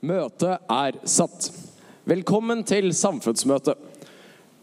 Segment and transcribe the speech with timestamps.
[0.00, 1.50] Møtet er satt.
[2.08, 3.76] Velkommen til samfunnsmøtet.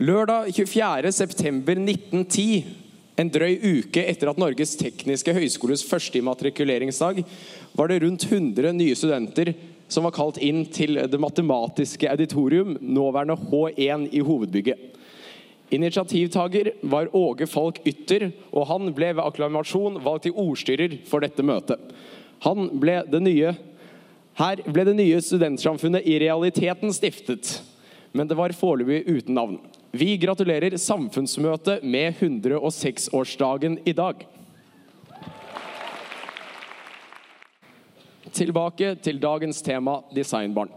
[0.01, 2.65] Lørdag 24.9.1910,
[3.21, 7.21] en drøy uke etter at Norges tekniske høgskoles første immatrikuleringsdag,
[7.77, 9.53] var det rundt 100 nye studenter
[9.85, 14.81] som var kalt inn til Det matematiske auditorium, nåværende H1 i hovedbygget.
[15.69, 21.45] Initiativtaker var Åge Falk Ytter, og han ble ved akklamasjon valgt til ordstyrer for dette
[21.45, 21.77] møtet.
[22.41, 23.53] Han ble det nye
[24.37, 27.55] her ble det nye studentsamfunnet i realiteten stiftet,
[28.13, 29.59] men det var foreløpig uten navn.
[29.97, 34.21] Vi gratulerer samfunnsmøtet med 106-årsdagen i dag.
[38.37, 40.69] Tilbake til dagens tema designbarn.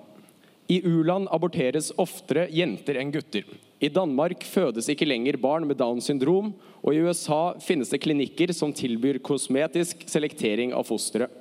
[0.71, 3.45] I u-land aborteres oftere jenter enn gutter.
[3.83, 8.55] I Danmark fødes ikke lenger barn med Downs syndrom, og i USA finnes det klinikker
[8.57, 11.40] som tilbyr kosmetisk selektering av fosteret.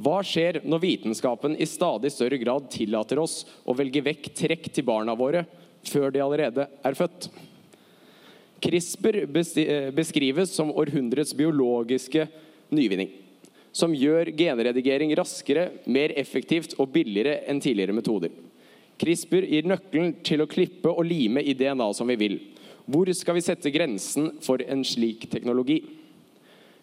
[0.00, 4.86] Hva skjer når vitenskapen i stadig større grad tillater oss å velge vekk trekk til
[4.88, 5.44] barna våre
[5.86, 7.28] før de allerede er født?
[8.60, 9.24] CRISPR
[9.96, 12.26] beskrives som århundrets biologiske
[12.76, 13.08] nyvinning,
[13.72, 18.32] som gjør genredigering raskere, mer effektivt og billigere enn tidligere metoder.
[19.00, 22.36] CRISPR gir nøkkelen til å klippe og lime i DNA som vi vil.
[22.90, 25.80] Hvor skal vi sette grensen for en slik teknologi?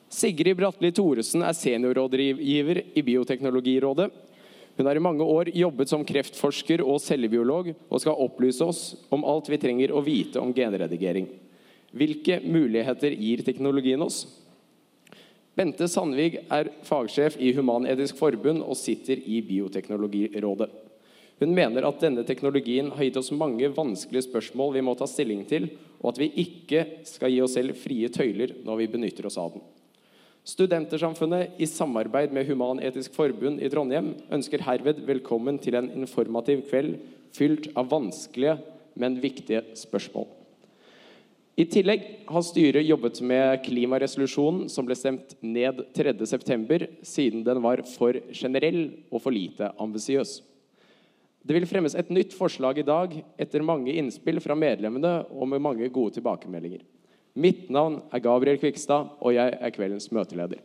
[0.10, 4.08] Sigrid Bratli Thoresen er seniorrådgiver i Bioteknologirådet.
[4.78, 9.26] Hun har i mange år jobbet som kreftforsker og cellebiolog, og skal opplyse oss om
[9.28, 11.28] alt vi trenger å vite om genredigering.
[11.98, 14.26] Hvilke muligheter gir teknologien oss?
[15.58, 20.70] Bente Sandvig er fagsjef i Human-Etisk Forbund og sitter i Bioteknologirådet.
[21.42, 25.44] Hun mener at denne teknologien har gitt oss mange vanskelige spørsmål vi må ta stilling
[25.50, 25.68] til,
[26.00, 29.58] og at vi ikke skal gi oss selv frie tøyler når vi benytter oss av
[29.58, 29.66] den.
[30.48, 36.94] Studentersamfunnet i samarbeid med Human-Etisk Forbund i Trondheim ønsker herved velkommen til en informativ kveld
[37.36, 38.54] fylt av vanskelige,
[38.96, 40.30] men viktige spørsmål.
[41.60, 47.84] I tillegg har styret jobbet med klimaresolusjonen som ble stemt ned 3.9., siden den var
[47.98, 50.38] for generell og for lite ambisiøs.
[51.44, 55.66] Det vil fremmes et nytt forslag i dag etter mange innspill fra medlemmene og med
[55.66, 56.88] mange gode tilbakemeldinger.
[57.38, 60.58] Mitt navn er Gabriel Kvikstad, og jeg er kveldens møteleder.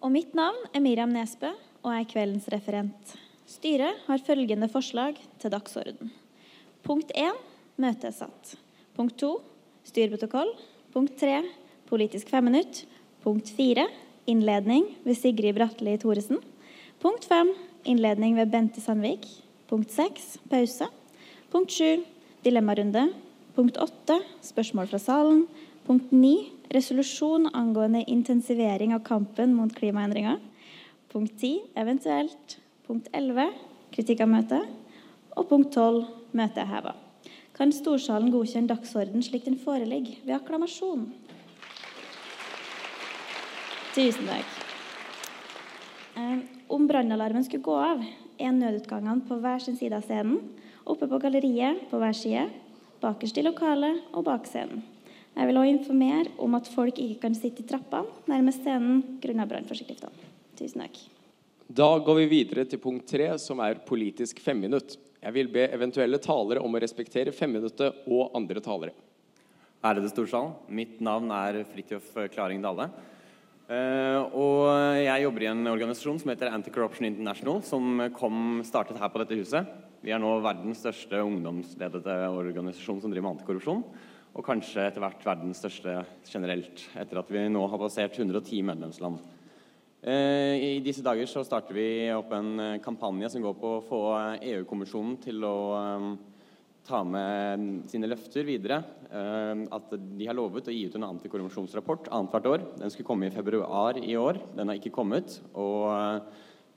[0.00, 1.50] Og mitt navn er Miriam Nesbø,
[1.82, 3.12] og jeg er kveldens referent.
[3.44, 6.08] Styret har følgende forslag til dagsorden.
[6.86, 7.36] Punkt 1
[7.76, 8.54] møtet er satt.
[8.96, 9.34] Punkt 2
[9.90, 10.54] styrprotokoll.
[10.94, 11.42] Punkt 3
[11.90, 12.86] politisk femminutt.
[13.20, 13.84] Punkt 4
[14.30, 16.40] innledning ved Sigrid Bratli Thoresen.
[17.02, 17.52] Punkt 5
[17.84, 19.26] innledning ved Bente Sandvik.
[19.68, 20.88] Punkt 6 pause.
[21.52, 22.06] Punkt 7
[22.46, 23.10] dilemmarunde.
[23.52, 25.44] Punkt 8 spørsmål fra salen.
[25.90, 26.50] Punkt 9.
[26.70, 30.36] Resolusjon angående intensivering av kampen mot klimaendringer.
[31.12, 31.64] Punkt 10.
[31.74, 32.60] Eventuelt.
[32.86, 33.48] Punkt 11.
[33.90, 34.68] Kritikk av møtet.
[35.34, 36.04] Og punkt 12.
[36.30, 36.92] Møtet er heva.
[37.58, 41.08] Kan storsalen godkjenne dagsorden slik den foreligger, ved akklamasjon?
[43.96, 44.54] Tusen takk.
[46.22, 46.38] Eh,
[46.70, 48.06] om brannalarmen skulle gå av,
[48.38, 50.38] er nødutgangene på hver sin side av scenen.
[50.86, 52.46] Oppe på galleriet på hver side,
[53.02, 54.86] bakerst i lokalet og bak scenen.
[55.36, 59.50] Jeg vil også informere om at folk ikke kan sitte i trappene nærmest scenen grunnet
[59.50, 60.28] brannforskriftene.
[60.58, 60.98] Tusen takk.
[61.70, 64.96] Da går vi videre til punkt tre, som er politisk femminutt.
[65.20, 68.96] Jeg vil be eventuelle talere om å respektere femminuttet og andre talere.
[69.80, 70.56] Ærede Storsalen.
[70.68, 72.90] Mitt navn er Fridtjof Klaring Dale.
[73.70, 74.64] Uh, og
[74.98, 79.38] jeg jobber i en organisasjon som heter Anti-Corruption International, som kom, startet her på dette
[79.38, 79.70] huset.
[80.02, 83.84] Vi er nå verdens største ungdomsledede organisasjon som driver med antikorrupsjon.
[84.30, 85.96] Og kanskje etter hvert verdens største
[86.30, 89.18] generelt, etter at vi nå har passert 110 medlemsland.
[90.00, 93.82] Eh, I disse dager så starter vi opp en eh, kampanje som går på å
[93.84, 94.00] få
[94.38, 96.06] EU-kommisjonen til å eh,
[96.88, 98.80] ta med sine løfter videre.
[99.10, 102.64] At de har lovet å gi ut en antikorrupsjonsrapport annethvert år.
[102.78, 104.38] Den skulle komme i februar i år.
[104.56, 105.36] Den har ikke kommet.
[105.58, 105.90] Og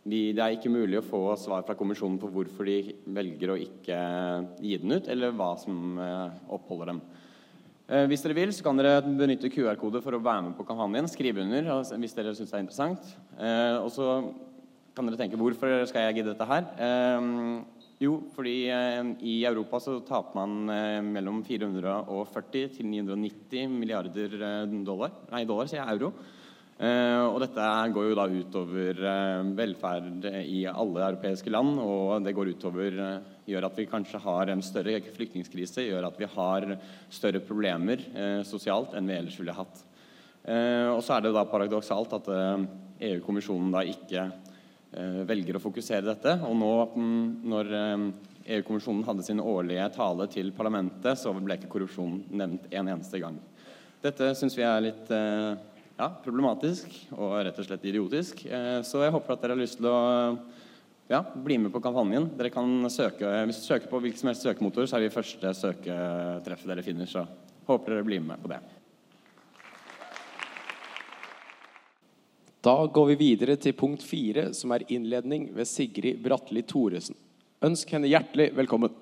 [0.04, 4.00] det er ikke mulig å få svar fra kommisjonen på hvorfor de velger å ikke
[4.66, 6.02] gi den ut, eller hva som
[6.58, 7.04] oppholder dem.
[7.94, 11.06] Eh, hvis dere vil, så kan dere benytte QR-kode for å være med på kampanjen.
[11.12, 11.68] Skrive under
[12.02, 13.12] hvis dere syns det er interessant.
[13.38, 14.08] Eh, og så
[14.98, 16.66] kan dere tenke hvorfor skal jeg gidde dette her?
[16.82, 17.28] Eh,
[18.02, 18.56] jo, fordi
[19.30, 24.34] i Europa så taper man mellom 440 til 990 milliarder
[24.84, 25.14] dollar.
[25.30, 25.94] Nei, dollar, sier jeg.
[25.94, 26.10] Euro.
[27.30, 29.00] Og dette går jo da utover
[29.56, 33.00] velferd i alle europeiske land, og det går utover
[33.50, 36.68] gjør at vi kanskje har en større flyktningkrise, gjør at vi har
[37.12, 38.00] større problemer
[38.48, 39.84] sosialt enn vi ellers ville hatt.
[40.94, 42.30] og så er det da paradoksalt at
[43.04, 46.38] EU-kommisjonen da ikke eh, velger å fokusere dette.
[46.48, 48.06] Og nå mm, når eh,
[48.58, 53.40] EU-kommisjonen hadde sin årlige tale til parlamentet, så ble ikke korrupsjon nevnt en eneste gang.
[54.04, 55.54] Dette syns vi er litt eh,
[55.98, 58.46] ja, problematisk og rett og slett idiotisk.
[58.48, 60.00] Eh, så jeg håper at dere har lyst til å
[61.08, 62.30] ja, bli med på kampanjen.
[62.38, 65.54] Dere kan søke, Hvis dere søker på hvilken som helst søkemotor, så er vi første
[65.54, 67.10] søketreffet dere finner.
[67.10, 67.26] Så
[67.68, 68.62] håper dere blir med på det.
[72.64, 77.18] Da går vi videre til punkt fire, som er innledning ved Sigrid Bratli Thoresen.
[77.64, 78.94] Ønsk henne hjertelig velkommen.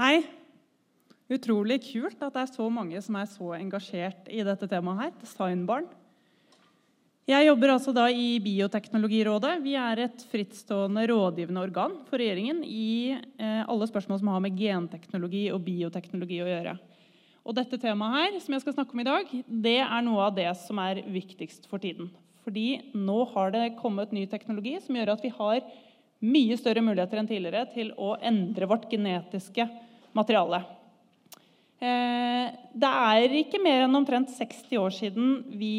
[0.00, 0.24] Hei.
[1.30, 5.14] Utrolig kult at det er så mange som er så engasjert i dette temaet her.
[5.22, 5.86] Designbarn.
[7.26, 9.56] Jeg jobber altså da i Bioteknologirådet.
[9.64, 14.54] Vi er et frittstående rådgivende organ for regjeringen i eh, alle spørsmål som har med
[14.54, 16.74] genteknologi og bioteknologi å gjøre.
[17.42, 19.32] Og dette temaet her, som jeg skal snakke om i dag,
[19.66, 22.12] det er noe av det som er viktigst for tiden.
[22.46, 25.64] Fordi nå har det kommet ny teknologi som gjør at vi har
[26.22, 29.66] mye større muligheter enn tidligere til å endre vårt genetiske
[30.14, 30.62] materiale.
[31.82, 35.74] Eh, det er ikke mer enn omtrent 60 år siden vi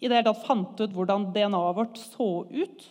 [0.00, 2.84] i det hele tatt fant ut hvordan DNA-et vårt så ut.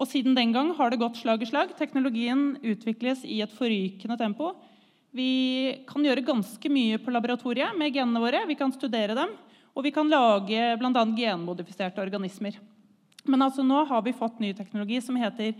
[0.00, 1.74] Og siden den gang har det gått slag i slag.
[1.78, 4.54] Teknologien utvikles i et forrykende tempo.
[5.12, 8.46] Vi kan gjøre ganske mye på laboratoriet med genene våre.
[8.48, 9.36] Vi kan studere dem,
[9.76, 11.04] og vi kan lage bl.a.
[11.18, 12.56] genmodifiserte organismer.
[13.28, 15.52] Men altså nå har vi fått ny teknologi som heter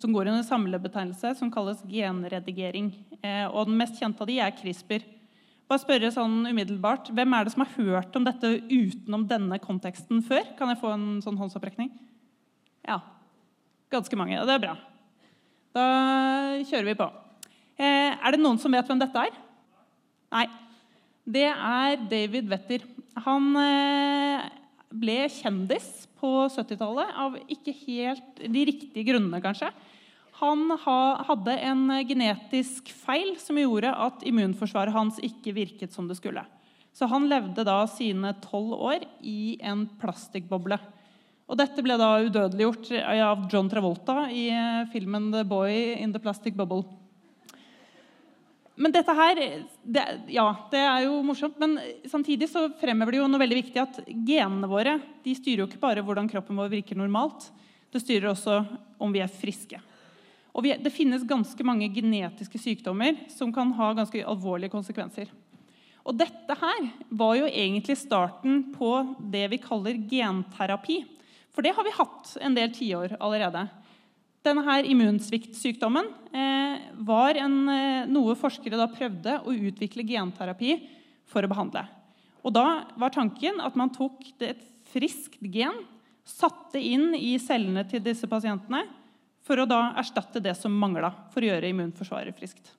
[0.00, 2.90] som går under samlebetegnelse som kalles genredigering.
[3.22, 5.04] Eh, og Den mest kjente av de er CRISPR.
[5.66, 10.22] Bare spørre sånn umiddelbart, Hvem er det som har hørt om dette utenom denne konteksten
[10.22, 10.44] før?
[10.58, 11.90] Kan jeg få en sånn håndsopprekning?
[12.86, 13.00] Ja.
[13.90, 14.38] Ganske mange.
[14.46, 14.76] Det er bra.
[15.74, 15.86] Da
[16.66, 17.08] kjører vi på.
[17.76, 19.34] Eh, er det noen som vet hvem dette er?
[20.36, 20.46] Nei.
[21.26, 22.86] Det er David Wetter.
[23.26, 24.46] Han eh,
[24.94, 29.72] ble kjendis på 70-tallet av ikke helt de riktige grunnene, kanskje.
[30.36, 36.42] Han hadde en genetisk feil som gjorde at immunforsvaret hans ikke virket som det skulle.
[36.92, 40.76] Så han levde da sine tolv år i en plastikkboble.
[41.46, 46.20] Og dette ble da udødeliggjort av John Travolta i eh, filmen 'The Boy in the
[46.20, 46.84] Plastic Bubble'.
[48.76, 53.28] Men dette her det, Ja, det er jo morsomt, men samtidig så fremhever det jo
[53.30, 56.98] noe veldig viktig at genene våre de styrer jo ikke bare hvordan kroppen vår virker
[56.98, 57.48] normalt.
[57.88, 58.60] Det styrer også
[59.00, 59.80] om vi er friske.
[60.56, 65.28] Og vi, det finnes ganske mange genetiske sykdommer som kan ha ganske alvorlige konsekvenser.
[66.06, 66.86] Og dette her
[67.18, 68.90] var jo egentlig starten på
[69.32, 71.02] det vi kaller genterapi.
[71.52, 73.66] For det har vi hatt en del tiår allerede.
[74.46, 80.78] Denne her immunsviktsykdommen eh, var en, eh, noe forskere da prøvde å utvikle genterapi
[81.28, 81.82] for å behandle.
[82.46, 84.62] Og da var tanken at man tok et
[84.92, 85.82] friskt gen,
[86.26, 88.84] satte inn i cellene til disse pasientene
[89.46, 92.72] for å da erstatte det som mangla for å gjøre immunforsvaret friskt.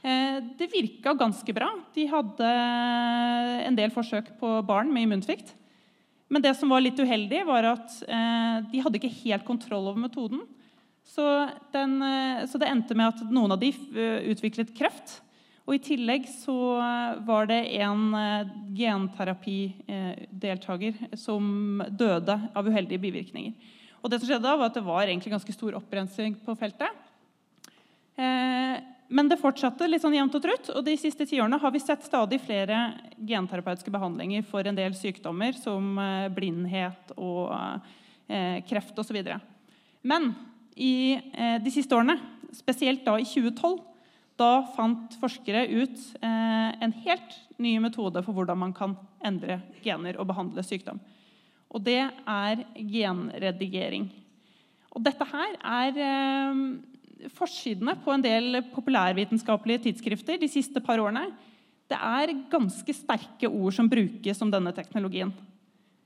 [0.00, 1.68] Eh, det virka ganske bra.
[1.94, 2.48] De hadde
[3.66, 5.54] en del forsøk på barn med immunsvikt.
[6.30, 10.00] Men det som var litt uheldig, var at eh, de hadde ikke helt kontroll over
[10.00, 10.40] metoden.
[11.04, 13.70] Så, den, eh, så, det endte med at noen av de
[14.32, 15.08] utviklet kreft.
[15.68, 16.56] Og I tillegg så
[17.28, 18.02] var det en
[18.74, 21.44] genterapideltaker som
[21.94, 23.52] døde av uheldige bivirkninger.
[24.00, 27.08] Og det som skjedde da, var at det var egentlig ganske stor opprensing på feltet.
[28.16, 28.76] Eh,
[29.10, 30.70] men det fortsatte litt sånn jevnt og trutt.
[30.72, 32.78] Og de siste tiårene har vi sett stadig flere
[33.18, 37.52] genterapeutiske behandlinger for en del sykdommer, som eh, blindhet og
[38.30, 39.20] eh, kreft osv.
[40.00, 40.32] Men
[40.80, 41.18] i
[41.60, 42.14] de siste årene,
[42.56, 43.82] spesielt da i 2012,
[44.40, 48.94] da fant forskere ut en helt ny metode for hvordan man kan
[49.26, 51.02] endre gener og behandle sykdom.
[51.70, 54.08] Og det er genredigering.
[54.90, 56.62] Og dette her er eh,
[57.36, 61.28] forsidene på en del populærvitenskapelige tidsskrifter de siste par årene.
[61.90, 65.32] Det er ganske sterke ord som brukes om denne teknologien.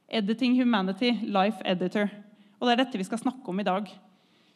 [0.09, 2.11] Editing Humanity Life Editor.
[2.61, 3.89] Og det er dette vi skal snakke om i dag.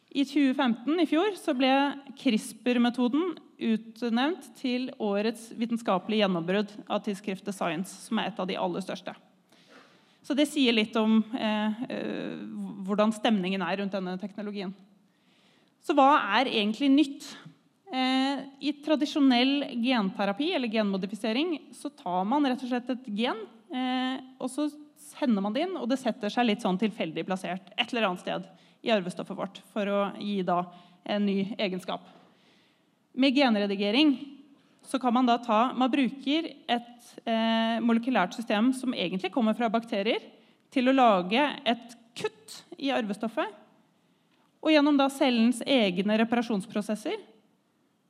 [0.09, 1.69] I 2015 i fjor, så ble
[2.17, 8.85] CRISPR-metoden utnevnt til årets vitenskapelige gjennombrudd av tidsskriftet Science, som er et av de aller
[8.85, 9.13] største.
[10.29, 12.41] Så det sier litt om eh, eh,
[12.85, 14.69] hvordan stemningen er rundt denne teknologien.
[15.81, 17.25] Så hva er egentlig nytt?
[17.89, 23.41] Eh, I tradisjonell genterapi eller genmodifisering så tar man rett og slett et gen,
[23.73, 24.67] eh, og så
[25.15, 28.21] sender man det inn, og det setter seg litt sånn tilfeldig plassert et eller annet
[28.21, 28.45] sted
[28.85, 30.61] i arvestoffet vårt for å gi da
[31.09, 32.05] en ny egenskap.
[33.17, 34.13] Med genredigering
[34.89, 39.69] så kan man da ta Man bruker et eh, molekylært system som egentlig kommer fra
[39.69, 40.23] bakterier,
[40.73, 43.53] til å lage et kutt i arvestoffet.
[44.59, 47.17] Og gjennom da cellens egne reparasjonsprosesser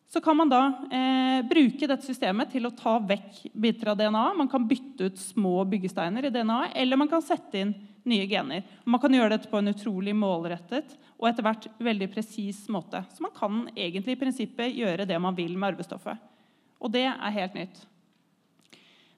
[0.10, 4.24] så kan man da eh, bruke dette systemet til å ta vekk biter av DNA.
[4.40, 7.76] Man kan bytte ut små byggesteiner i DNA, eller man kan sette inn
[8.10, 8.64] nye gener.
[8.90, 13.04] Man kan gjøre dette på en utrolig målrettet og etter hvert veldig presis måte.
[13.14, 16.18] Så man kan egentlig i prinsippet gjøre det man vil med arvestoffet.
[16.80, 17.82] Og det er helt nytt.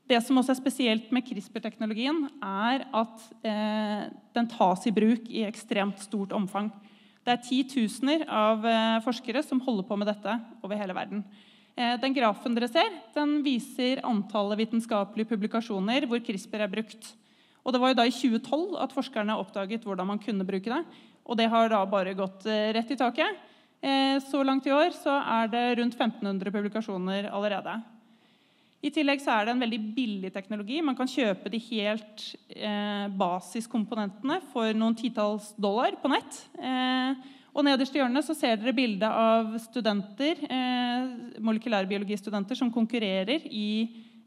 [0.10, 5.46] Det som også er spesielt med CRISPR-teknologien, er at eh, den tas i bruk i
[5.48, 6.72] ekstremt stort omfang.
[7.22, 11.24] Det er titusener av eh, forskere som holder på med dette over hele verden.
[11.78, 17.14] Eh, den grafen dere ser, den viser antallet vitenskapelige publikasjoner hvor CRISPR er brukt.
[17.62, 20.82] Og Det var jo da i 2012 at forskerne oppdaget hvordan man kunne bruke det.
[21.24, 23.38] Og det har da bare gått eh, rett i taket.
[23.82, 27.80] Så langt i år så er det rundt 1500 publikasjoner allerede.
[28.82, 30.80] I tillegg så er det en veldig billig teknologi.
[30.82, 36.40] Man kan kjøpe de helt eh, basiskomponentene for noen titalls dollar på nett.
[36.58, 37.14] Eh,
[37.52, 41.12] og Nederst i hjørnet så ser dere bilde av studenter, eh,
[41.46, 43.70] molekylærbiologistudenter som konkurrerer i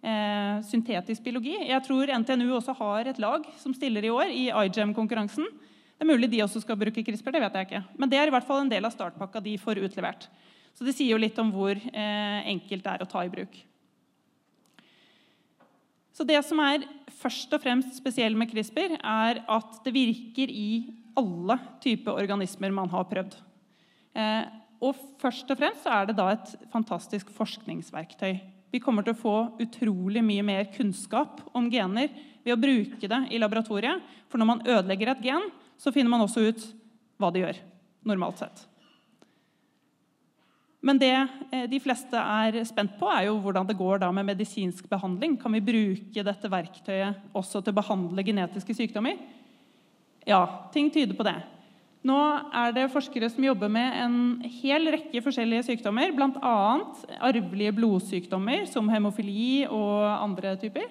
[0.04, 1.56] eh, syntetisk biologi.
[1.58, 5.50] Jeg tror NTNU også har et lag som stiller i år i iGEM-konkurransen.
[5.94, 7.84] Det er mulig de også skal bruke CRISPR, det vet jeg ikke.
[8.00, 10.26] Men det er i hvert fall en del av startpakka de får utlevert.
[10.74, 13.54] Så det sier jo litt om hvor eh, enkelt det er å ta i bruk.
[16.14, 16.84] Så det som er
[17.20, 20.68] først og fremst spesielt med CRISPR, er at det virker i
[21.18, 23.38] alle typer organismer man har prøvd.
[24.18, 24.44] Eh,
[24.84, 28.34] og først og fremst er det da et fantastisk forskningsverktøy.
[28.74, 32.10] Vi kommer til å få utrolig mye mer kunnskap om gener
[32.44, 34.02] ved å bruke det i laboratoriet.
[34.26, 35.46] For når man ødelegger et gen,
[35.80, 36.68] så finner man også ut
[37.20, 37.58] hva de gjør.
[38.04, 38.66] normalt sett.
[40.84, 44.88] Men det eh, de fleste er spent på, er jo hvordan det går med medisinsk
[44.90, 45.38] behandling.
[45.40, 49.16] Kan vi bruke dette verktøyet også til å behandle genetiske sykdommer?
[50.28, 51.38] Ja, ting tyder på det.
[52.04, 52.18] Nå
[52.52, 54.16] er det forskere som jobber med en
[54.60, 56.56] hel rekke forskjellige sykdommer, bl.a.
[57.24, 60.90] arvelige blodsykdommer som hemofili og andre typer.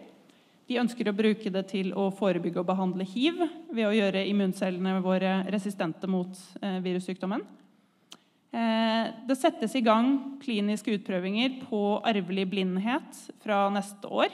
[0.69, 3.41] De ønsker å bruke det til å forebygge og behandle hiv
[3.73, 7.43] ved å gjøre immuncellene våre resistente mot eh, virussykdommen.
[8.53, 14.31] Eh, det settes i gang kliniske utprøvinger på arvelig blindhet fra neste år.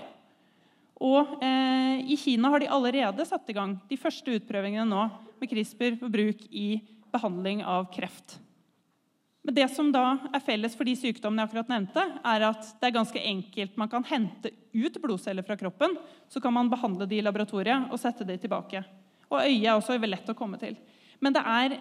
[0.99, 5.07] Og eh, I Kina har de allerede satt i gang de første utprøvingene nå
[5.39, 8.37] med CRISPR for bruk i behandling av kreft.
[9.43, 12.89] Men det som da er felles for de sykdommene jeg akkurat nevnte, er at det
[12.89, 13.77] er ganske enkelt.
[13.79, 15.95] Man kan hente ut blodceller fra kroppen,
[16.27, 18.83] så kan man behandle de i laboratoriet og sette de tilbake.
[19.29, 20.75] Og øyet er også lett å komme til.
[21.23, 21.77] Men det er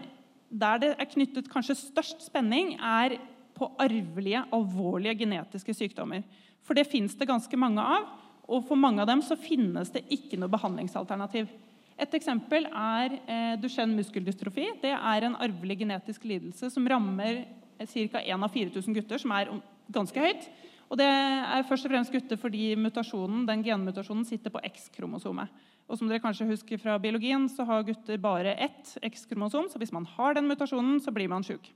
[0.49, 3.19] der det er knyttet kanskje størst spenning, er
[3.59, 6.23] på arvelige, alvorlige genetiske sykdommer.
[6.65, 8.07] For det fins det ganske mange av,
[8.49, 11.51] og for mange av dem så finnes det ikke noe behandlingsalternativ.
[11.99, 14.69] Et eksempel er eh, Duchenne muskeldystrofi.
[14.83, 17.43] Det er en arvelig genetisk lidelse som rammer
[17.79, 18.21] ca.
[18.23, 19.51] 1 av 4000 gutter, som er
[19.91, 20.47] ganske høyt.
[20.89, 25.51] Og det er først og fremst gutter fordi mutasjonen, den genmutasjonen sitter på X-kromosomet.
[25.89, 29.69] Og som dere kanskje husker fra biologien, så har gutter bare ett X-kromosom.
[29.73, 31.67] Så hvis man har den mutasjonen, så blir man sjuk.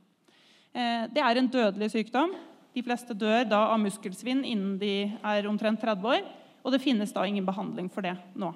[0.73, 2.37] Eh, det er en dødelig sykdom.
[2.73, 6.29] De fleste dør da av muskelsvinn innen de er omtrent 30 år.
[6.63, 8.53] Og det finnes da ingen behandling for det nå.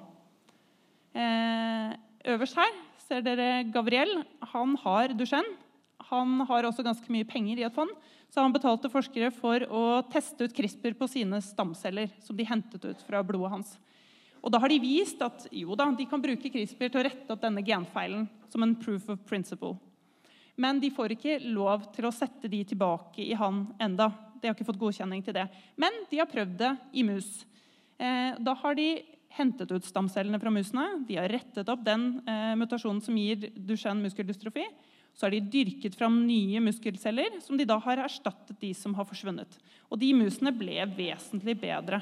[1.17, 1.95] Eh,
[2.29, 2.75] øverst her
[3.07, 4.21] ser dere Gabriel.
[4.53, 5.55] Han har Duchenne.
[6.07, 7.91] Han har også ganske mye penger i et fond.
[8.31, 12.83] Så han betalte forskere for å teste ut CRISPR på sine stamceller som de hentet
[12.85, 13.73] ut fra blodet hans.
[14.43, 17.33] Og da har de vist at jo da, de kan bruke CRISPR til å rette
[17.33, 19.75] opp denne genfeilen som en proof of principle.
[20.57, 24.11] Men de får ikke lov til å sette de tilbake i han enda.
[24.37, 25.47] De har ikke fått godkjenning til det.
[25.75, 27.29] Men de har prøvd det i mus.
[27.97, 28.89] Eh, da har de
[29.37, 30.85] hentet ut stamcellene fra musene.
[31.07, 34.65] De har rettet opp den eh, mutasjonen som gir Duchenne muskeldystrofi.
[35.17, 39.07] Så har de dyrket fram nye muskelceller, som de da har erstattet de som har
[39.09, 39.57] forsvunnet.
[39.89, 42.01] Og de musene ble vesentlig bedre.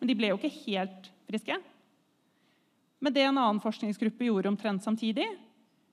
[0.00, 1.56] Men de ble jo ikke helt friske.
[3.00, 5.24] Men det en annen forskningsgruppe gjorde omtrent samtidig,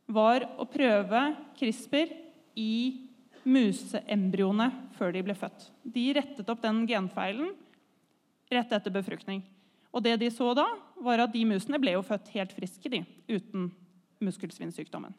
[0.08, 1.22] var å prøve
[1.60, 2.12] CRISPR
[2.60, 2.74] i
[3.48, 4.68] museembryoene
[4.98, 5.70] før de ble født.
[5.84, 7.54] De rettet opp den genfeilen
[8.52, 9.42] rett etter befruktning.
[9.96, 10.66] Og det de så da,
[11.04, 13.70] var at de musene ble jo født helt friske de, uten
[14.24, 15.14] muskelsvinnsykdommen.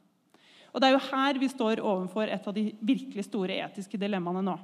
[0.75, 4.45] Og Det er jo her vi står overfor et av de virkelig store etiske dilemmaene
[4.45, 4.57] nå.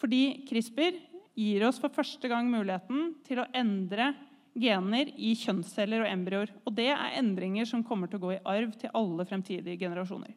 [0.00, 0.98] Fordi CRISPR
[1.38, 4.12] gir oss for første gang muligheten til å endre
[4.54, 6.52] gener i kjønnsceller og embryoer.
[6.66, 10.34] Og det er endringer som kommer til å gå i arv til alle fremtidige generasjoner.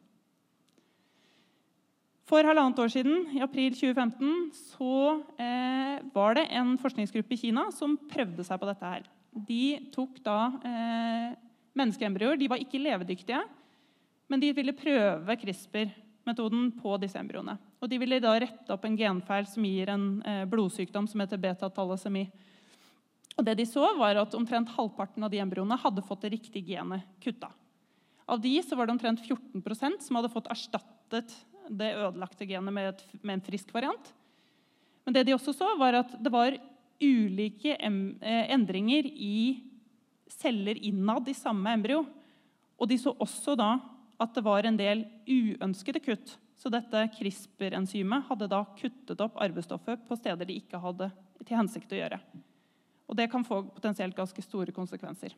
[2.28, 4.96] For halvannet år siden, i april 2015, så
[5.40, 9.06] eh, var det en forskningsgruppe i Kina som prøvde seg på dette her.
[9.48, 9.62] De
[9.94, 11.30] tok da eh,
[11.78, 12.36] menneskeembryoer.
[12.36, 13.40] De var ikke levedyktige,
[14.28, 17.56] Men de ville prøve CRISPR-metoden på disse embryoene.
[17.80, 21.40] Og de ville da rette opp en genfeil som gir en eh, blodsykdom som heter
[21.40, 22.26] beta-thalassemi.
[23.38, 26.76] Og det de så var at Omtrent halvparten av de embryoene hadde fått det riktige
[26.76, 27.48] genet kutta.
[28.28, 31.32] Av de så var det omtrent 14% som hadde fått erstattet
[31.68, 34.12] det ødelagte genet med, et, med en frisk variant.
[35.04, 36.56] Men det de også så, var at det var
[37.00, 39.60] ulike eh, endringer i
[40.28, 42.02] celler innad i samme embryo.
[42.78, 43.76] Og de så også da
[44.18, 46.34] at det var en del uønskede kutt.
[46.58, 51.10] Så dette CRISPR-enzymet hadde da kuttet opp arvestoffet på steder de ikke hadde
[51.44, 52.18] til hensikt å gjøre.
[53.08, 55.36] Og det kan få potensielt ganske store konsekvenser.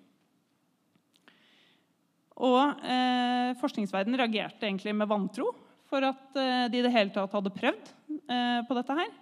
[2.40, 5.52] Og eh, Forskningsverdenen reagerte egentlig med vantro
[5.90, 7.92] for at eh, de i det hele tatt hadde prøvd
[8.30, 9.14] eh, på dette her.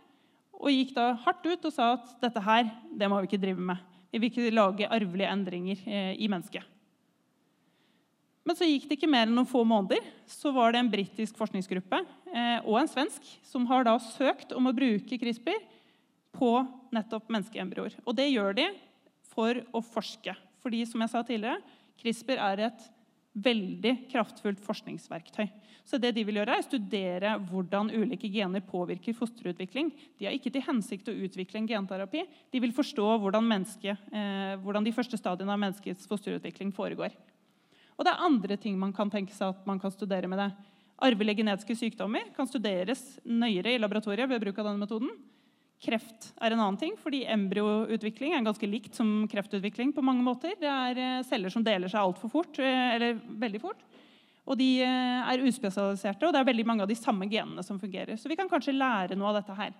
[0.58, 3.68] Og gikk da hardt ut og sa at dette her, det må vi ikke drive
[3.70, 3.84] med.
[4.12, 6.66] Vi vil ikke lage arvelige endringer eh, i mennesket.
[8.48, 11.36] Men så gikk det ikke mer enn noen få måneder, så var det en britisk
[11.36, 11.98] forskningsgruppe
[12.64, 15.58] og en svensk som har da søkt om å bruke CRISPR
[16.32, 16.52] på
[16.96, 17.98] nettopp menneskeembryoer.
[18.08, 18.64] Og det gjør de
[19.34, 20.32] for å forske.
[20.64, 21.60] Fordi som jeg sa tidligere,
[22.00, 22.88] CRISPR er et
[23.44, 25.46] veldig kraftfullt forskningsverktøy.
[25.88, 29.88] Så det De vil gjøre er studere hvordan ulike gener påvirker fosterutvikling.
[30.18, 32.26] De har ikke til hensikt å utvikle en genterapi.
[32.52, 37.16] De vil forstå hvordan, eh, hvordan de første stadiene av menneskets fosterutvikling foregår.
[37.96, 40.52] Og det er andre ting man kan tenke seg at man kan studere med det.
[41.00, 45.10] Arvelige genetiske sykdommer kan studeres nøyere i laboratoriet ved bruk av denne metoden.
[45.78, 49.92] Kreft er en annen ting, fordi embryoutvikling er ganske likt som kreftutvikling.
[49.94, 50.56] på mange måter.
[50.58, 53.84] Det er eh, celler som deler seg altfor fort, eh, eller veldig fort.
[54.48, 57.78] Og de eh, er uspesialiserte, og det er veldig mange av de samme genene som
[57.78, 58.16] fungerer.
[58.18, 59.76] Så vi kan kanskje lære noe av dette her.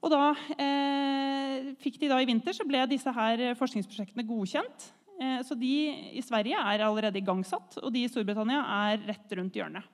[0.00, 4.90] Og da eh, fikk de da I vinter så ble disse her forskningsprosjektene godkjent.
[5.20, 5.74] Eh, så de
[6.16, 9.84] i Sverige er allerede igangsatt, og de i Storbritannia er rett rundt hjørnet.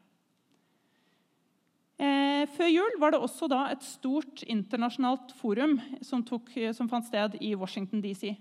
[1.96, 7.38] Eh, før jul var det også et stort internasjonalt forum som, tok, som fant sted
[7.40, 8.34] i Washington DC.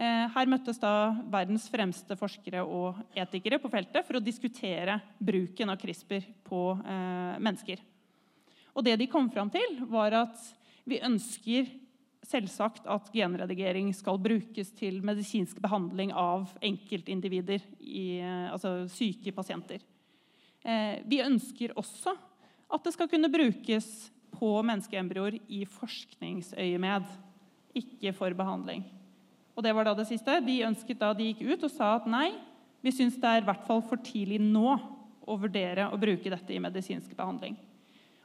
[0.00, 5.70] Eh, her møttes da verdens fremste forskere og etikere på feltet for å diskutere bruken
[5.70, 7.84] av CRISPR på eh, mennesker.
[8.74, 10.40] Og det de kom fram til, var at
[10.88, 11.68] vi ønsker
[12.26, 19.84] selvsagt at genredigering skal brukes til medisinsk behandling av enkeltindivider, i, eh, altså syke pasienter.
[20.64, 22.16] Eh, vi ønsker også
[22.70, 27.08] at det skal kunne brukes på menneskeembryoer i forskningsøyemed,
[27.76, 28.84] ikke for behandling.
[29.56, 30.38] Og det var da det siste.
[30.44, 32.30] De ønsket da, de gikk ut og sa at nei,
[32.80, 34.78] vi syns det er i hvert fall for tidlig nå
[35.20, 37.58] å vurdere å bruke dette i medisinsk behandling.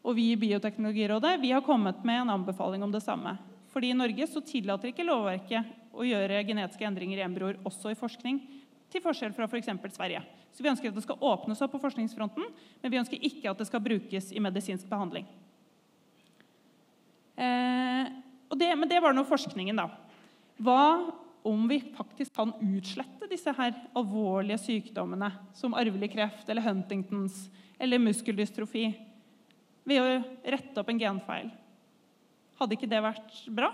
[0.06, 3.36] Og vi i Bioteknologirådet vi har kommet med en anbefaling om det samme.
[3.74, 7.98] Fordi I Norge så tillater ikke lovverket å gjøre genetiske endringer i embryoer også i
[8.00, 8.40] forskning,
[8.96, 9.72] til forskjell fra f.eks.
[9.82, 10.24] For Sverige.
[10.56, 12.48] Så Vi ønsker at det skal åpnes opp på forskningsfronten,
[12.82, 15.28] men vi ønsker ikke at det skal brukes i medisinsk behandling.
[17.36, 18.12] Eh,
[18.56, 19.90] det, men det var nå forskningen, da.
[20.64, 21.12] Hva
[21.46, 27.44] om vi faktisk kan utslette disse her alvorlige sykdommene som arvelig kreft eller Huntingtons
[27.78, 28.88] eller muskeldystrofi
[29.86, 30.16] ved å
[30.56, 31.52] rette opp en genfeil?
[32.58, 33.70] Hadde ikke det vært bra?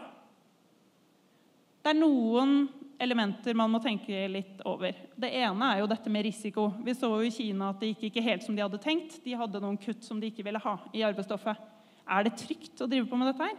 [1.82, 2.66] Det er noen
[3.02, 4.94] elementer man må tenke litt over.
[5.18, 6.68] Det ene er jo dette med risiko.
[6.86, 9.18] Vi så jo i Kina at det gikk ikke helt som de hadde tenkt.
[9.26, 11.68] De hadde noen kutt som de ikke ville ha i arbeidsstoffet.
[12.12, 13.58] Er det trygt å drive på med dette her?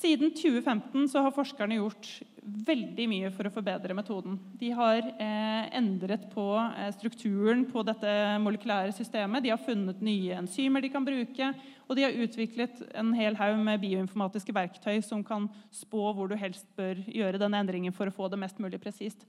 [0.00, 2.06] Siden 2015 så har forskerne gjort
[2.40, 4.38] veldig mye for å forbedre metoden.
[4.56, 9.44] De har eh, endret på eh, strukturen på dette molekylære systemet.
[9.44, 11.50] De har funnet nye enzymer de kan bruke.
[11.84, 16.38] Og de har utviklet en hel haug med bioinformatiske verktøy som kan spå hvor du
[16.40, 19.28] helst bør gjøre denne endringen for å få det mest mulig presist.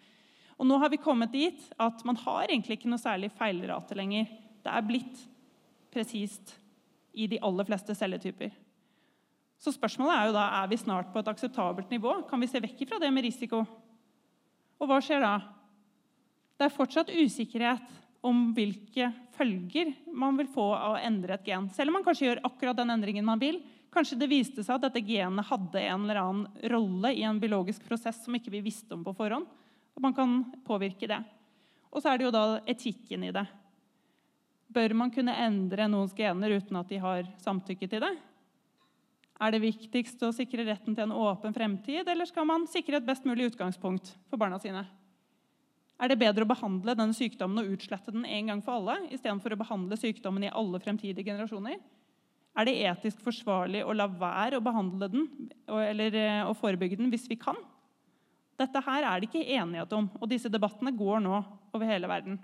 [0.56, 4.32] Og nå har vi kommet dit at man har egentlig ikke noe særlig feilrate lenger.
[4.64, 5.24] Det er blitt
[5.92, 6.56] presist
[7.12, 8.61] i de aller fleste celletyper.
[9.62, 12.16] Så spørsmålet er jo da er vi snart på et akseptabelt nivå.
[12.30, 13.62] Kan vi se vekk fra det med risiko?
[14.82, 15.36] Og hva skjer da?
[16.58, 21.70] Det er fortsatt usikkerhet om hvilke følger man vil få av å endre et gen.
[21.74, 23.60] Selv om man kanskje gjør akkurat den endringen man vil.
[23.94, 27.86] Kanskje det viste seg at dette genet hadde en eller annen rolle i en biologisk
[27.86, 29.46] prosess som ikke vi visste om på forhånd.
[29.94, 31.20] Og man kan påvirke det.
[31.92, 33.46] Og så er det jo da etikken i det.
[34.72, 38.14] Bør man kunne endre noens gener uten at de har samtykke til det?
[39.42, 43.08] Er det viktigst å sikre retten til en åpen fremtid, eller skal man sikre et
[43.08, 44.84] best mulig utgangspunkt for barna sine?
[46.02, 49.54] Er det bedre å behandle denne sykdommen og utslette den en gang for alle, istedenfor
[49.54, 51.82] å behandle sykdommen i alle fremtidige generasjoner?
[52.58, 55.28] Er det etisk forsvarlig å la være å behandle den
[55.72, 57.58] eller eh, å forebygge den hvis vi kan?
[58.60, 61.38] Dette her er det ikke enighet om, og disse debattene går nå
[61.72, 62.38] over hele verden.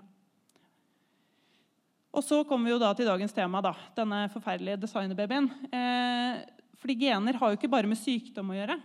[2.14, 5.50] Og så kommer vi jo da til dagens tema, da, denne forferdelige designerbabyen.
[5.68, 6.40] Eh,
[6.78, 8.78] fordi gener har jo ikke bare med sykdom å gjøre.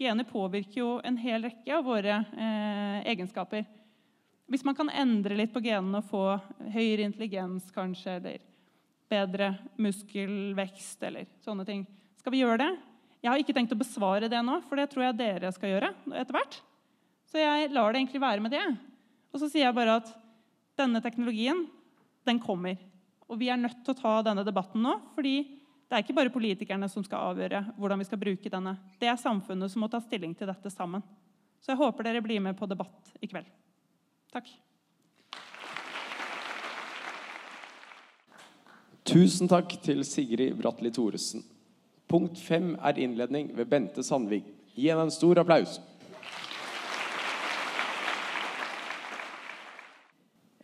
[0.00, 3.62] Gener påvirker jo en hel rekke av våre eh, egenskaper.
[4.50, 6.24] Hvis man kan endre litt på genene og få
[6.74, 8.42] høyere intelligens kanskje, eller
[9.08, 11.86] bedre muskelvekst eller sånne ting,
[12.18, 12.72] skal vi gjøre det?
[13.24, 15.94] Jeg har ikke tenkt å besvare det nå, for det tror jeg dere skal gjøre
[16.12, 16.58] etter hvert.
[17.30, 18.64] Så jeg lar det egentlig være med det.
[19.32, 20.10] Og så sier jeg bare at
[20.78, 21.64] denne teknologien,
[22.26, 22.76] den kommer.
[23.30, 25.38] Og vi er nødt til å ta denne debatten nå, fordi
[25.88, 28.76] det er ikke bare politikerne som skal avgjøre hvordan vi skal bruke denne.
[29.00, 31.04] Det er samfunnet som må ta stilling til dette sammen.
[31.60, 33.48] Så jeg håper dere blir med på debatt i kveld.
[34.32, 34.48] Takk.
[39.04, 41.44] Tusen takk til Sigrid Bratli Thoresen.
[42.08, 44.42] Punkt fem er innledning ved Bente Sandvig.
[44.74, 45.78] Gi henne en stor applaus.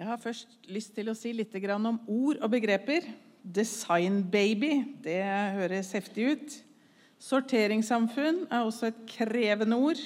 [0.00, 3.04] Jeg har først lyst til å si litt om ord og begreper.
[3.40, 4.72] Designbaby,
[5.04, 5.20] det
[5.56, 6.56] høres heftig ut.
[7.20, 10.00] Sorteringssamfunn er også et krevende ord.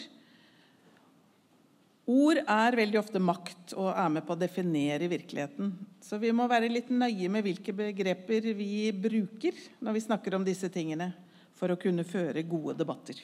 [2.11, 5.70] Ord er veldig ofte makt og er med på å definere virkeligheten.
[6.05, 10.44] Så vi må være litt nøye med hvilke begreper vi bruker når vi snakker om
[10.44, 11.14] disse tingene,
[11.57, 13.23] for å kunne føre gode debatter.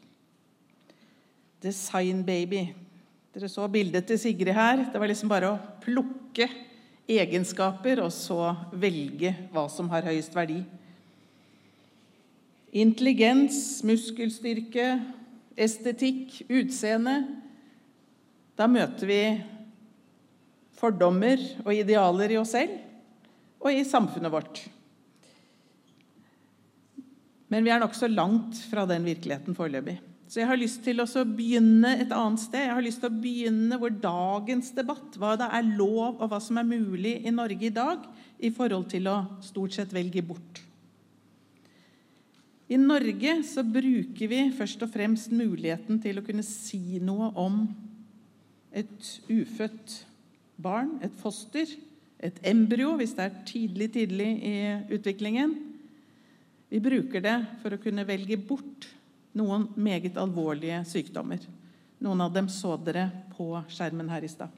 [1.60, 2.62] Designbaby.
[3.30, 4.86] Dere så bildet til Sigrid her.
[4.90, 6.48] Det var liksom bare å plukke
[7.10, 10.60] egenskaper og så velge hva som har høyest verdi.
[12.70, 14.92] Intelligens, muskelstyrke,
[15.58, 17.16] estetikk, utseende
[18.60, 19.22] da møter vi
[20.76, 22.76] fordommer og idealer i oss selv
[23.60, 24.60] og i samfunnet vårt.
[27.50, 29.96] Men vi er nokså langt fra den virkeligheten foreløpig.
[30.30, 32.62] Så jeg har lyst til å begynne et annet sted.
[32.62, 36.38] Jeg har lyst til å begynne hvor dagens debatt, hva det er lov og hva
[36.38, 38.04] som er mulig i Norge i dag
[38.38, 40.60] i forhold til å stort sett velge bort.
[42.70, 47.64] I Norge så bruker vi først og fremst muligheten til å kunne si noe om
[48.70, 49.96] et ufødt
[50.62, 51.66] barn, et foster,
[52.22, 54.54] et embryo hvis det er tidlig, tidlig i
[54.94, 55.58] utviklingen.
[56.70, 58.86] Vi bruker det for å kunne velge bort
[59.36, 61.42] noen meget alvorlige sykdommer.
[62.00, 64.50] Noen av dem så dere på skjermen her i stad.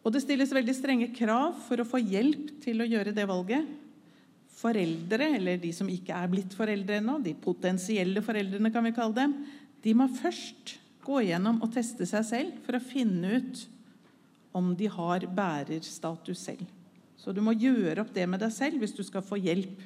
[0.00, 3.68] Og det stilles veldig strenge krav for å få hjelp til å gjøre det valget.
[4.60, 9.16] Foreldre, eller de som ikke er blitt foreldre ennå, de potensielle foreldrene, kan vi kalle
[9.16, 9.36] dem,
[9.84, 13.62] de må først gå gjennom og teste seg selv for å finne ut
[14.56, 16.64] om de har bærerstatus selv.
[17.20, 19.82] Så du må gjøre opp det med deg selv hvis du skal få hjelp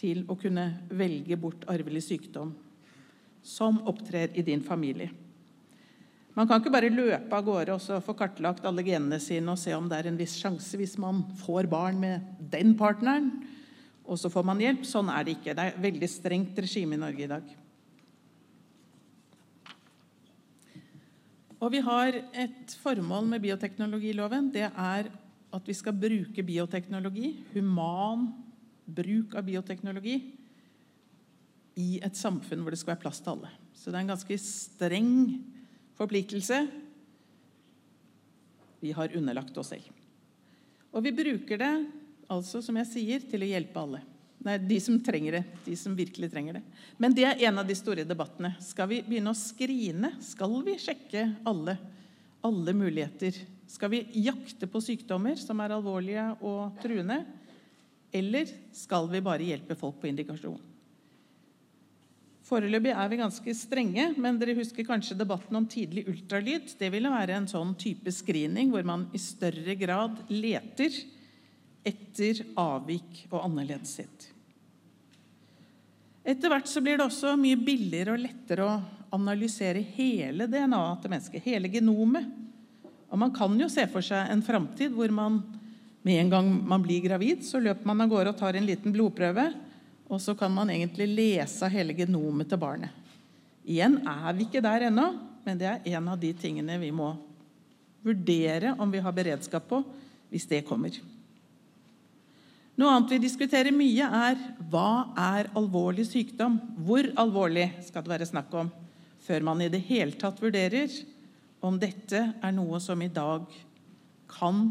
[0.00, 2.54] til å kunne velge bort arvelig sykdom
[3.44, 5.10] som opptrer i din familie.
[6.36, 9.74] Man kan ikke bare løpe av gårde og få kartlagt alle genene sine og se
[9.76, 13.32] om det er en viss sjanse hvis man får barn med den partneren,
[14.06, 14.86] og så får man hjelp.
[14.86, 15.54] Sånn er det ikke.
[15.54, 17.50] Det er et veldig strengt regime i Norge i dag.
[21.60, 24.48] Og vi har et formål med bioteknologiloven.
[24.54, 25.10] Det er
[25.50, 28.30] at vi skal bruke bioteknologi, human
[28.96, 30.18] bruk av bioteknologi,
[31.78, 33.50] i et samfunn hvor det skal være plass til alle.
[33.72, 35.14] Så det er en ganske streng
[35.96, 36.58] forpliktelse
[38.80, 39.88] vi har underlagt oss selv.
[40.90, 41.72] Og vi bruker det
[42.30, 44.00] altså, som jeg sier, til å hjelpe alle.
[44.40, 45.42] Nei, de som trenger det.
[45.66, 46.62] De som virkelig trenger det.
[46.96, 48.54] Men det er en av de store debattene.
[48.64, 50.14] Skal vi begynne å skrine?
[50.24, 51.76] Skal vi sjekke alle,
[52.46, 53.36] alle muligheter?
[53.70, 57.20] Skal vi jakte på sykdommer som er alvorlige og truende?
[58.12, 60.58] Eller skal vi bare hjelpe folk på indikasjon?
[62.50, 66.72] Foreløpig er vi ganske strenge, men dere husker kanskje debatten om tidlig ultralyd.
[66.80, 70.96] Det ville være en sånn type screening hvor man i større grad leter
[71.86, 74.26] etter avvik og annerledeshet.
[76.26, 78.80] Etter hvert så blir det også mye billigere og lettere å
[79.14, 82.26] analysere hele DNA-et til mennesket, hele genomet.
[83.10, 85.40] Og Man kan jo se for seg en framtid hvor man
[86.02, 88.94] med en gang man blir gravid, så løper man av gårde og tar en liten
[88.94, 89.50] blodprøve,
[90.10, 92.94] og så kan man egentlig lese hele genomet til barnet.
[93.68, 95.10] Igjen er vi ikke der ennå,
[95.44, 97.12] men det er en av de tingene vi må
[98.04, 99.82] vurdere om vi har beredskap på
[100.30, 100.94] hvis det kommer.
[102.80, 104.38] Noe annet vi diskuterer mye, er
[104.72, 106.56] hva er alvorlig sykdom?
[106.86, 108.70] Hvor alvorlig skal det være snakk om
[109.20, 110.88] før man i det hele tatt vurderer
[111.60, 113.44] om dette er noe som i dag
[114.32, 114.70] kan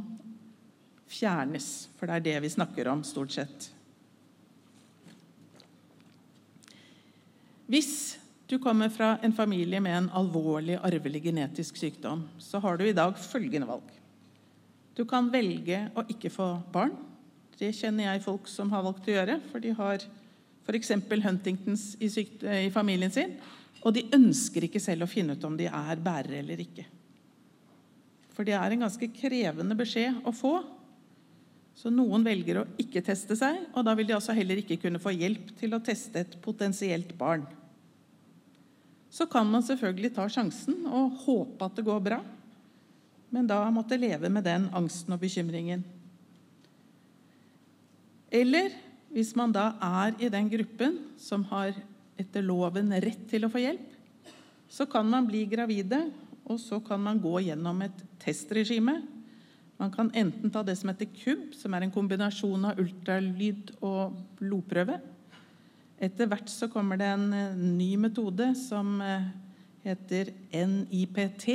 [1.10, 1.90] fjernes?
[1.98, 3.70] For det er det vi snakker om, stort sett.
[7.70, 8.18] Hvis
[8.50, 12.96] du kommer fra en familie med en alvorlig arvelig genetisk sykdom, så har du i
[12.98, 13.92] dag følgende valg.
[14.98, 16.96] Du kan velge å ikke få barn.
[17.60, 20.02] Det kjenner jeg folk som har valgt å gjøre, for de har
[20.66, 20.92] f.eks.
[21.24, 23.38] Huntingtons i, i familien sin,
[23.86, 26.88] og de ønsker ikke selv å finne ut om de er bærere eller ikke.
[28.34, 30.58] For det er en ganske krevende beskjed å få.
[31.80, 35.00] Så noen velger å ikke teste seg, og da vil de altså heller ikke kunne
[35.00, 37.46] få hjelp til å teste et potensielt barn.
[39.10, 42.20] Så kan man selvfølgelig ta sjansen og håpe at det går bra,
[43.32, 45.86] men da måtte leve med den angsten og bekymringen.
[48.30, 48.76] Eller
[49.14, 51.72] hvis man da er i den gruppen som har
[52.20, 53.88] etter loven rett til å få hjelp,
[54.70, 56.04] så kan man bli gravide,
[56.44, 59.00] og så kan man gå gjennom et testregime.
[59.80, 64.18] Man kan enten ta det som heter KUB, som er en kombinasjon av ultralyd og
[64.42, 64.98] blodprøve.
[66.04, 69.30] Etter hvert så kommer det en eh, ny metode som eh,
[69.86, 71.48] heter NIPT.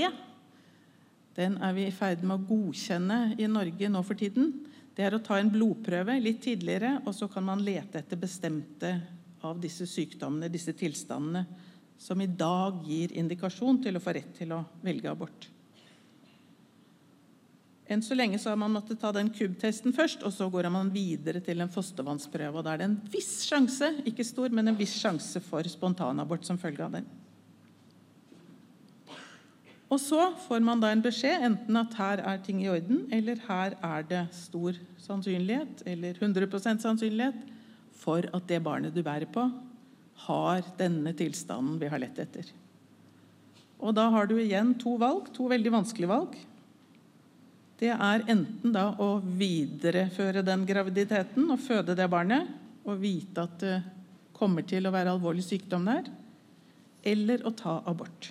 [1.37, 4.53] Den er vi i ferd med å godkjenne i Norge nå for tiden.
[4.97, 8.95] Det er å ta en blodprøve litt tidligere, og så kan man lete etter bestemte
[9.45, 11.45] av disse sykdommene, disse tilstandene,
[12.01, 15.51] som i dag gir indikasjon til å få rett til å velge abort.
[17.85, 20.89] Enn så lenge så har man måttet ta den KUB-testen først, og så går man
[20.93, 22.57] videre til en fostervannsprøve.
[22.57, 26.49] og Da er det en viss sjanse ikke stor, men en viss sjanse for spontanabort
[26.49, 27.11] som følge av den.
[29.93, 33.43] Og så får man da en beskjed enten at her er ting i orden, eller
[33.47, 37.45] her er det stor sannsynlighet, eller 100% sannsynlighet,
[37.95, 39.45] for at det barnet du bærer på,
[40.25, 42.49] har denne tilstanden vi har lett etter.
[43.79, 46.37] Og da har du igjen to valg, to veldig vanskelige valg.
[47.85, 52.49] Det er enten da å videreføre den graviditeten og føde det barnet
[52.89, 53.75] og vite at det
[54.35, 56.09] kommer til å være alvorlig sykdom der,
[57.05, 58.31] eller å ta abort.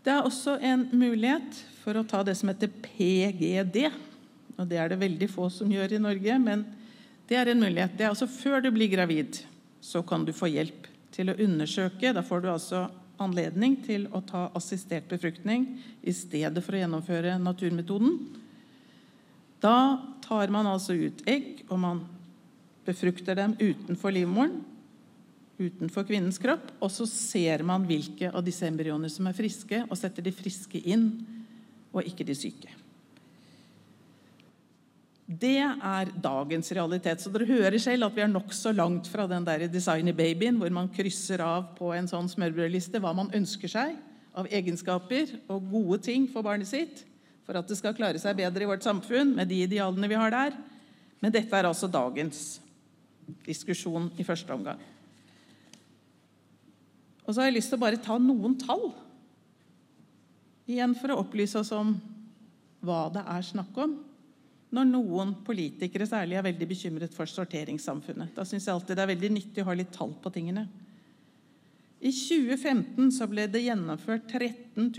[0.00, 3.90] Det er også en mulighet for å ta det som heter PGD.
[4.56, 6.64] og Det er det veldig få som gjør i Norge, men
[7.28, 7.92] det er en mulighet.
[7.98, 9.42] Det er altså Før du blir gravid,
[9.84, 12.14] så kan du få hjelp til å undersøke.
[12.16, 12.86] Da får du altså
[13.20, 15.66] anledning til å ta assistert befruktning
[16.02, 18.16] i stedet for å gjennomføre naturmetoden.
[19.60, 22.04] Da tar man altså ut egg, og man
[22.86, 24.60] befrukter dem utenfor livmoren
[25.60, 29.98] utenfor kvinnens kropp, og så ser man hvilke av disse embryoene som er friske, og
[29.98, 31.10] setter de friske inn,
[31.92, 32.79] og ikke de syke.
[35.30, 37.20] Det er dagens realitet.
[37.22, 40.72] Så dere hører selv at vi er nokså langt fra den der designer babyen hvor
[40.74, 43.94] man krysser av på en sånn smørbrødliste hva man ønsker seg
[44.34, 47.04] av egenskaper og gode ting for barnet sitt
[47.46, 50.34] for at det skal klare seg bedre i vårt samfunn med de idealene vi har
[50.34, 50.58] der.
[51.22, 52.58] Men dette er altså dagens
[53.46, 54.82] diskusjon i første omgang.
[57.22, 58.88] Og så har jeg lyst til å bare ta noen tall.
[60.66, 61.94] Igjen for å opplyse oss om
[62.82, 63.98] hva det er snakk om
[64.70, 68.30] når noen politikere særlig er veldig bekymret for sorteringssamfunnet.
[68.36, 70.68] Da syns jeg alltid det er veldig nyttig å ha litt tall på tingene.
[72.00, 74.92] I 2015 så ble det gjennomført 13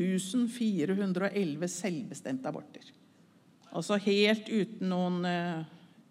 [0.51, 2.91] 411 selvbestemte aborter.
[3.71, 5.62] Altså helt uten noen eh,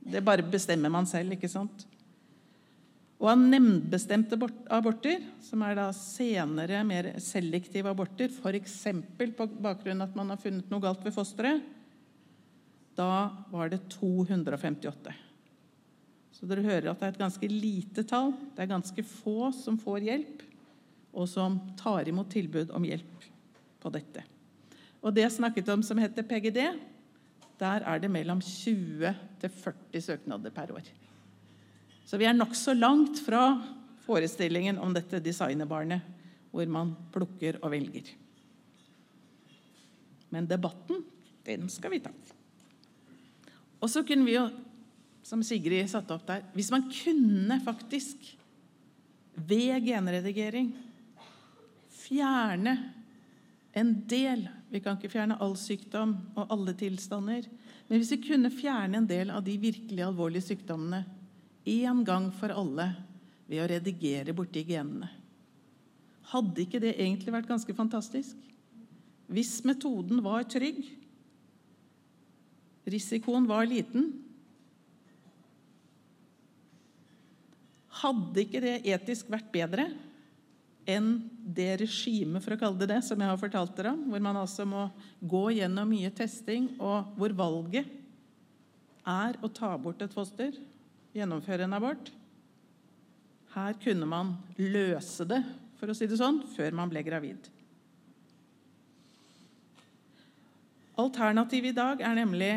[0.01, 1.85] Det bare bestemmer man selv, ikke sant?
[3.21, 4.39] Og av nemndbestemte
[4.73, 8.79] aborter, som er da senere mer selektive aborter, f.eks.
[9.37, 11.61] på bakgrunn av at man har funnet noe galt ved fosteret,
[13.01, 15.15] da var det 258.
[16.37, 18.35] Så dere hører at det er et ganske lite tall.
[18.55, 20.45] Det er ganske få som får hjelp,
[21.17, 23.27] og som tar imot tilbud om hjelp
[23.81, 24.25] på dette.
[25.01, 26.61] Og det jeg snakket om som heter PGD,
[27.61, 30.89] der er det mellom 20 til 40 søknader per år.
[32.09, 33.45] Så vi er nokså langt fra
[34.07, 36.05] forestillingen om dette designerbarnet,
[36.51, 38.09] hvor man plukker og velger.
[40.31, 41.05] Men debatten,
[41.47, 42.13] den skal vi ta.
[43.81, 44.47] Og så kunne vi jo,
[45.25, 48.31] som Sigrid satte opp der Hvis man kunne faktisk
[49.49, 50.73] ved genredigering
[52.01, 52.75] fjerne
[53.77, 57.47] en del Vi kan ikke fjerne all sykdom og alle tilstander.
[57.89, 61.05] Men hvis vi kunne fjerne en del av de virkelig alvorlige sykdommene
[61.71, 62.87] en gang for alle
[63.51, 65.09] ved å redigere borti genene.
[66.31, 68.37] Hadde ikke det egentlig vært ganske fantastisk?
[69.31, 70.85] Hvis metoden var trygg,
[72.91, 74.11] risikoen var liten
[78.01, 79.91] Hadde ikke det etisk vært bedre
[80.89, 84.23] enn det regimet for å kalle det det, som jeg har fortalt dere om, hvor
[84.25, 84.87] man altså må
[85.21, 87.91] gå gjennom mye testing, og hvor valget
[89.05, 90.57] er å ta bort et foster
[91.17, 92.11] gjennomføre en abort.
[93.55, 95.41] Her kunne man løse det,
[95.81, 97.49] for å si det sånn, før man ble gravid.
[101.01, 102.53] Alternativet i dag er nemlig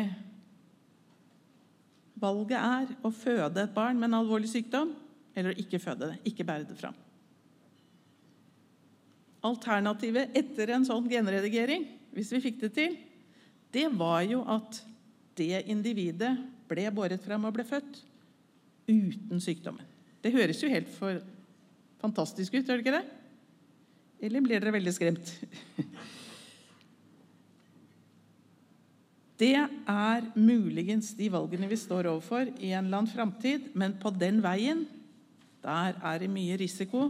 [2.24, 4.94] Valget er å føde et barn med en alvorlig sykdom
[5.34, 6.96] eller å ikke føde det, ikke bære det fram.
[9.44, 11.84] Alternativet etter en sånn genredigering,
[12.14, 12.96] hvis vi fikk det til,
[13.74, 14.80] det var jo at
[15.36, 16.32] det individet
[16.70, 18.00] ble båret fram og ble født
[18.88, 19.84] uten sykdommen.
[20.24, 21.20] Det høres jo helt for
[22.00, 23.04] fantastisk ut, gjør det ikke det?
[24.24, 25.34] Eller blir dere veldig skremt?
[29.40, 34.12] Det er muligens de valgene vi står overfor i en eller annen framtid, men på
[34.14, 34.84] den veien,
[35.64, 37.08] der er det mye risiko.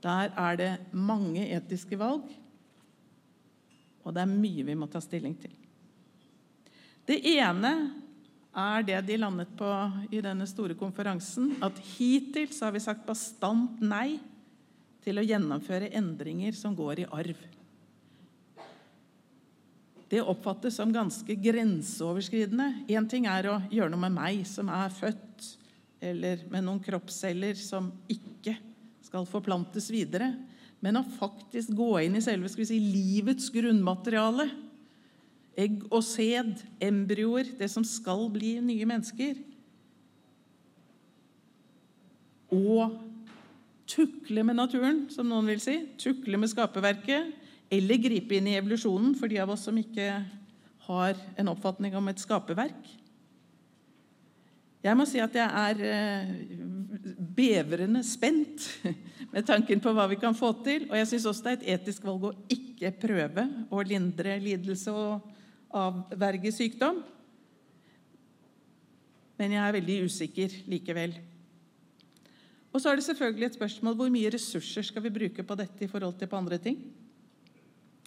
[0.00, 2.28] Der er det mange etiske valg,
[4.00, 5.52] og det er mye vi må ta stilling til.
[7.04, 7.72] Det ene
[8.56, 9.68] er det de landet på
[10.14, 14.20] i denne store konferansen, at hittil har vi sagt bastant nei
[15.04, 17.42] til å gjennomføre endringer som går i arv.
[20.10, 22.86] Det oppfattes som ganske grenseoverskridende.
[22.90, 25.44] Én ting er å gjøre noe med meg som er født,
[26.02, 28.56] eller med noen kroppsceller som ikke
[29.06, 30.32] skal forplantes videre.
[30.82, 34.48] Men å faktisk gå inn i selve skal vi si, livets grunnmateriale.
[35.60, 39.38] Egg og sæd, embryoer, det som skal bli nye mennesker.
[42.56, 42.96] Og
[43.90, 45.76] tukle med naturen, som noen vil si.
[46.00, 47.36] Tukle med skaperverket.
[47.70, 50.08] Eller gripe inn i evolusjonen for de av oss som ikke
[50.88, 52.96] har en oppfatning om et skaperverk.
[54.80, 56.30] Jeg må si at jeg er eh,
[57.36, 58.64] bevrende spent
[59.34, 60.86] med tanken på hva vi kan få til.
[60.88, 64.94] Og jeg syns også det er et etisk valg å ikke prøve å lindre lidelse
[64.96, 65.28] og
[65.76, 67.02] avverge sykdom.
[69.40, 71.14] Men jeg er veldig usikker likevel.
[72.70, 75.84] Og så er det selvfølgelig et spørsmål hvor mye ressurser skal vi bruke på dette
[75.84, 76.80] i forhold til på andre ting.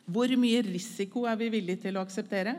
[0.03, 2.57] Hvor mye risiko er vi villige til å akseptere?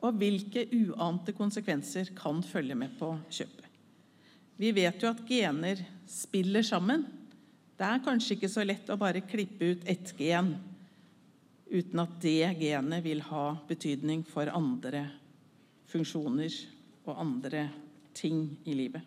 [0.00, 3.66] Og hvilke uante konsekvenser kan følge med på kjøpet?
[4.60, 7.06] Vi vet jo at gener spiller sammen.
[7.78, 10.52] Det er kanskje ikke så lett å bare klippe ut ett gen
[11.70, 15.06] uten at det genet vil ha betydning for andre
[15.90, 16.52] funksjoner
[17.06, 17.68] og andre
[18.16, 19.06] ting i livet.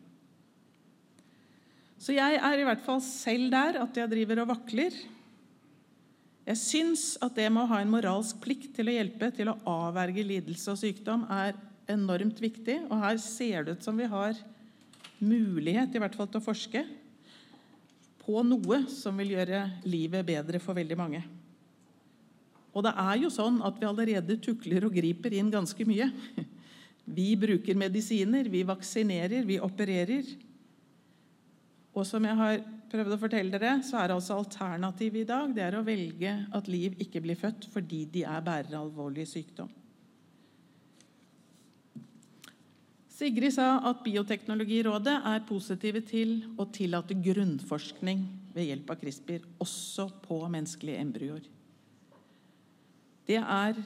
[1.99, 4.95] Så jeg er i hvert fall selv der at jeg driver og vakler.
[6.43, 9.59] Jeg syns at det med å ha en moralsk plikt til å hjelpe til å
[9.69, 11.55] avverge lidelse og sykdom er
[11.91, 12.81] enormt viktig.
[12.89, 14.35] Og her ser det ut som vi har
[15.23, 16.83] mulighet i hvert fall til å forske
[18.23, 21.23] på noe som vil gjøre livet bedre for veldig mange.
[22.73, 26.09] Og det er jo sånn at vi allerede tukler og griper inn ganske mye.
[27.03, 30.27] Vi bruker medisiner, vi vaksinerer, vi opererer.
[31.93, 35.63] Og som jeg har prøvd å fortelle dere, så er altså alternativet i dag det
[35.65, 39.71] er å velge at liv ikke blir født fordi de er bærere av alvorlig sykdom.
[43.13, 48.23] Sigrid sa at Bioteknologirådet er positive til å tillate grunnforskning
[48.55, 51.45] ved hjelp av CRISPR også på menneskelige embryoer.
[53.23, 53.77] Det er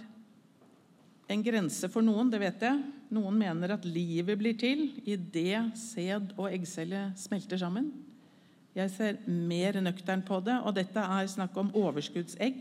[1.27, 2.81] en grense for noen, det vet jeg.
[3.13, 7.91] Noen mener at livet blir til idet sæd og eggcelle smelter sammen.
[8.77, 12.59] Jeg ser mer nøktern på det, og dette er snakk om overskuddsegg.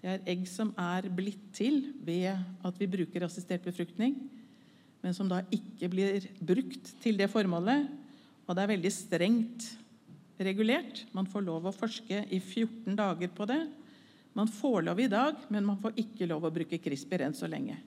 [0.00, 2.28] Det er egg som er blitt til ved
[2.64, 4.18] at vi bruker assistert befruktning,
[5.00, 7.88] men som da ikke blir brukt til det formålet.
[8.44, 9.68] Og det er veldig strengt
[10.40, 11.04] regulert.
[11.16, 13.62] Man får lov å forske i 14 dager på det.
[14.36, 17.48] Man får lov i dag, men man får ikke lov å bruke CRISPR enn så
[17.48, 17.78] lenge.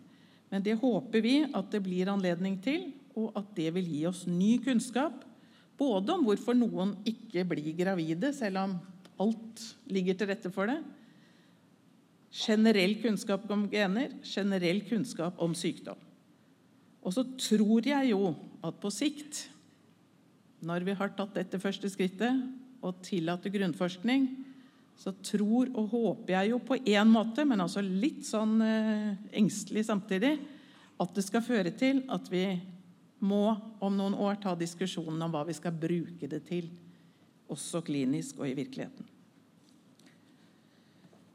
[0.50, 4.26] Men det håper vi at det blir anledning til, og at det vil gi oss
[4.30, 5.22] ny kunnskap.
[5.80, 8.76] Både om hvorfor noen ikke blir gravide, selv om
[9.24, 10.80] alt ligger til rette for det.
[12.34, 16.00] Generell kunnskap om gener, generell kunnskap om sykdom.
[17.04, 18.32] Og så tror jeg jo
[18.64, 19.48] at på sikt,
[20.64, 22.40] når vi har tatt dette første skrittet
[22.84, 24.30] og tillater grunnforskning,
[25.00, 29.88] så tror og håper jeg jo på én måte, men altså litt sånn eh, engstelig
[29.90, 30.38] samtidig,
[31.02, 32.46] at det skal føre til at vi
[33.24, 36.68] må om noen år ta diskusjonen om hva vi skal bruke det til,
[37.52, 39.08] også klinisk og i virkeligheten.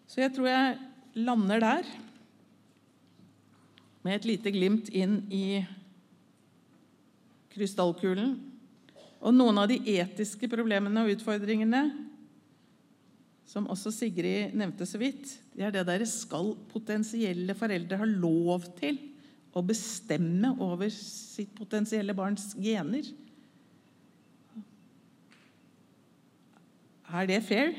[0.08, 0.78] Så jeg tror jeg
[1.20, 1.88] lander der
[4.04, 5.60] med et lite glimt inn i
[7.52, 8.36] krystallkulen.
[9.18, 11.82] Og noen av de etiske problemene og utfordringene
[13.48, 18.66] som også Sigrid nevnte så vidt, det er det derre skal potensielle foreldre ha lov
[18.76, 18.98] til
[19.58, 23.06] å bestemme over sitt potensielle barns gener?
[27.08, 27.72] Er det fair?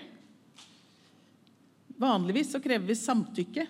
[1.99, 3.67] Vanligvis så krever vi samtykke.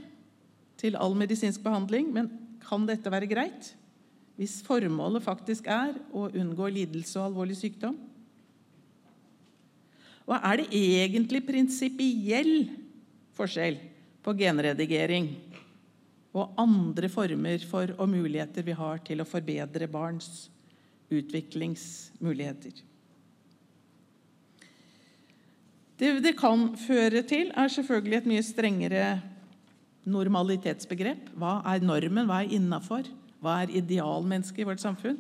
[0.80, 2.30] til all medisinsk behandling, men
[2.64, 3.74] kan dette være greit?
[4.39, 7.97] Hvis formålet faktisk er å unngå lidelse og alvorlig sykdom?
[10.24, 12.70] Og er det egentlig prinsipiell
[13.36, 13.82] forskjell
[14.24, 15.28] på genredigering
[16.34, 20.50] og andre former for og muligheter vi har til å forbedre barns
[21.10, 22.84] utviklingsmuligheter?
[26.00, 29.08] Det det kan føre til, er selvfølgelig et mye strengere
[30.08, 31.34] normalitetsbegrep.
[31.36, 32.30] Hva er normen?
[32.30, 33.10] Hva er innafor?
[33.44, 35.20] Hva er idealmennesket i vårt samfunn?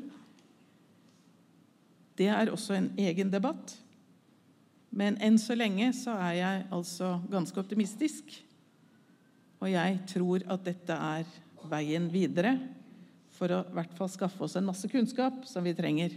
[2.19, 3.75] Det er også en egen debatt.
[4.91, 8.39] Men enn så lenge så er jeg altså ganske optimistisk.
[9.59, 11.27] Og jeg tror at dette er
[11.69, 12.55] veien videre
[13.35, 16.15] for å i hvert fall skaffe oss en masse kunnskap som vi trenger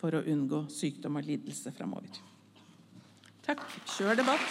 [0.00, 2.20] for å unngå sykdom og lidelse framover.
[3.44, 3.64] Takk.
[3.96, 4.44] Kjør debatt.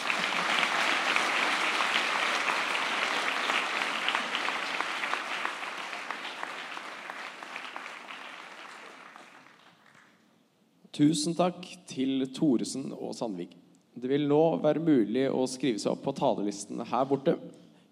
[11.00, 13.54] Tusen takk til Thoresen og Sandvik.
[13.96, 17.38] Det vil nå være mulig å skrive seg opp på talerlisten her borte.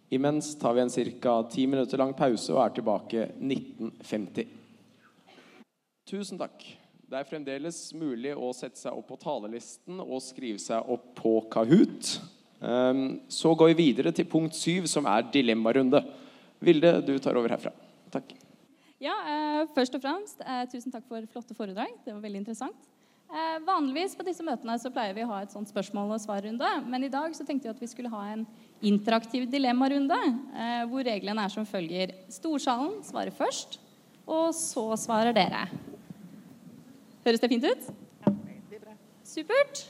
[0.10, 0.90] Imens tar vi en
[1.22, 1.44] ca.
[1.44, 4.48] ti minutter lang pause og er tilbake 1950.
[6.08, 6.64] Tusen takk.
[7.08, 11.34] Det er fremdeles mulig å sette seg opp på talerlisten og skrive seg opp på
[11.52, 12.18] Kahoot.
[12.62, 16.04] Ehm, Så går vi videre til punkt syv, som er dilemmarunde.
[16.60, 17.72] Vilde, du tar over herfra.
[18.12, 18.34] Takk.
[19.00, 21.92] Ja, eh, først og fremst, eh, tusen takk for flotte foredrag.
[22.06, 22.76] Det var veldig interessant.
[23.30, 26.88] Eh, vanligvis på disse møtene så pleier vi å ha et sånt spørsmål- og svarrunde,
[26.88, 28.48] men i dag så tenkte vi at vi skulle ha en
[28.86, 30.18] interaktiv dilemmarunde,
[30.54, 32.14] eh, hvor reglene er som følger.
[32.30, 33.80] Storsalen svarer først,
[34.28, 35.68] og så svarer dere.
[37.26, 37.88] Høres det fint ut?
[39.26, 39.88] Supert.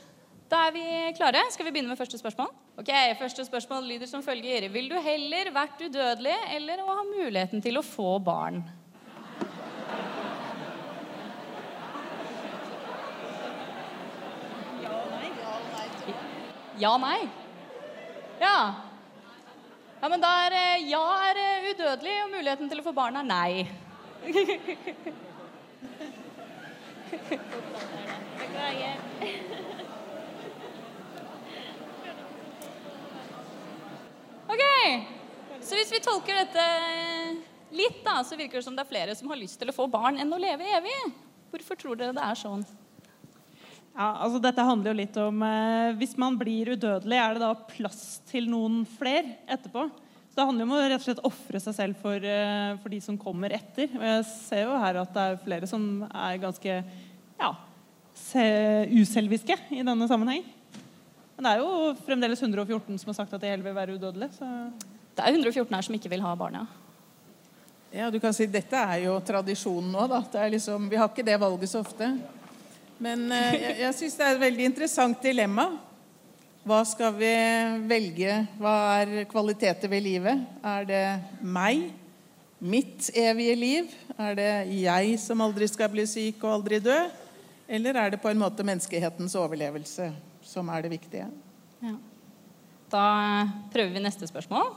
[0.48, 0.82] Da er vi
[1.16, 1.42] klare.
[1.52, 2.48] Skal vi begynne med første spørsmål?
[2.78, 4.68] Ok, Første spørsmål lyder som følger.
[4.72, 8.62] Vil du heller vært udødelig eller å ha muligheten til å få barn?
[16.78, 17.18] Ja, nei.
[17.26, 17.47] Ja.
[18.40, 23.18] Ja, men da er eh, ja er eh, udødelig, og muligheten til å få barn
[23.18, 23.66] er nei.
[34.48, 34.64] Ok,
[35.60, 36.66] så hvis vi tolker dette
[37.74, 39.88] litt, da, så virker det som det er flere som har lyst til å få
[39.90, 40.94] barn enn å leve evig.
[41.50, 42.62] Hvorfor tror dere det er sånn?
[43.98, 47.48] Ja, altså Dette handler jo litt om eh, Hvis man blir udødelig, er det da
[47.66, 49.88] plass til noen flere etterpå?
[50.30, 52.94] Så Det handler jo om å rett og slett ofre seg selv for, eh, for
[52.94, 53.90] de som kommer etter.
[53.98, 56.76] Og jeg ser jo her at det er flere som er ganske
[57.40, 57.50] ja,
[58.14, 60.46] se- uselviske i denne sammenheng.
[61.34, 64.30] Men det er jo fremdeles 114 som har sagt at de heller vil være udødelige.
[64.38, 64.46] Så
[65.18, 66.66] Det er 114 her som ikke vil ha barn, ja.
[67.98, 70.06] Ja, du kan si Dette er jo tradisjonen nå.
[70.10, 70.20] da.
[70.22, 72.12] Det er liksom, vi har ikke det valget så ofte.
[73.02, 75.68] Men eh, jeg, jeg syns det er et veldig interessant dilemma.
[76.68, 77.30] Hva skal vi
[77.88, 78.34] velge?
[78.58, 80.42] Hva er kvaliteter ved livet?
[80.66, 81.04] Er det
[81.40, 81.88] meg?
[82.58, 83.94] Mitt evige liv?
[84.18, 86.98] Er det jeg som aldri skal bli syk og aldri dø?
[87.70, 90.10] Eller er det på en måte menneskehetens overlevelse
[90.44, 91.28] som er det viktige?
[91.84, 91.96] ja.
[92.88, 93.04] Da
[93.68, 94.70] prøver vi neste spørsmål.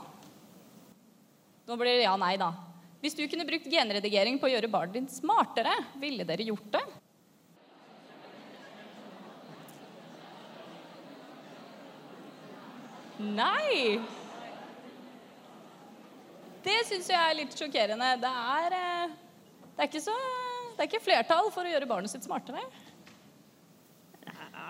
[1.64, 2.50] Nå blir det ja-nei, da.
[3.00, 6.82] Hvis du kunne brukt genredigering på å gjøre barnet ditt smartere, ville dere gjort det?
[13.22, 14.00] Nei!
[16.62, 18.14] Det syns jeg er litt sjokkerende.
[18.22, 19.12] Det er, eh,
[19.74, 20.16] det er ikke så
[20.72, 22.62] Det er ikke flertall for å gjøre barnet sitt smartere.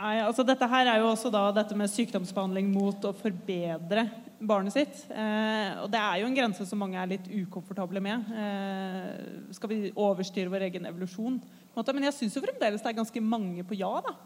[0.03, 4.09] Nei, altså Dette her er jo også da dette med sykdomsbehandling mot å forbedre
[4.43, 5.05] barnet sitt.
[5.15, 8.27] Eh, og det er jo en grense som mange er litt ukomfortable med.
[8.35, 11.39] Eh, skal vi overstyre vår egen evolusjon?
[11.77, 13.93] Men jeg syns jo fremdeles det er ganske mange på ja.
[14.05, 14.17] da.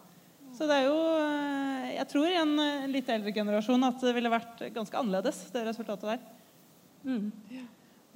[0.57, 4.15] Så det er jo eh, Jeg tror i en eh, litt eldre generasjon at det
[4.17, 6.23] ville vært ganske annerledes, det resultatet der.
[7.07, 7.27] Mm.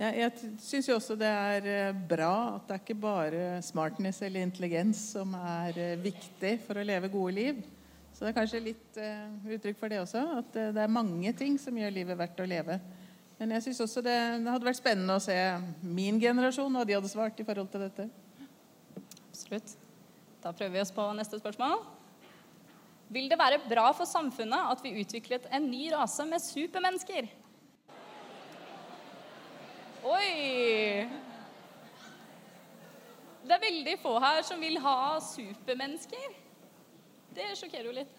[0.01, 4.23] Jeg, jeg syns jo også det er eh, bra at det er ikke bare smartness
[4.25, 7.61] eller intelligens som er viktig for å leve gode liv.
[8.15, 11.77] Så det er kanskje litt uttrykk for det også, at det er mange ting som
[11.79, 12.81] gjør livet verdt å leve.
[13.39, 15.37] Men jeg syns også det, det hadde vært spennende å se
[15.81, 18.09] min generasjon, hva de hadde svart i forhold til dette.
[19.31, 19.73] Absolutt.
[20.43, 22.00] Da prøver vi oss på neste spørsmål.
[23.11, 27.27] Vil det være bra for samfunnet at vi utviklet en ny rase med supermennesker?
[30.07, 31.09] Oi!
[33.41, 36.37] Det er veldig få her som vil ha supermennesker.
[37.35, 38.17] Det sjokkerer jo litt.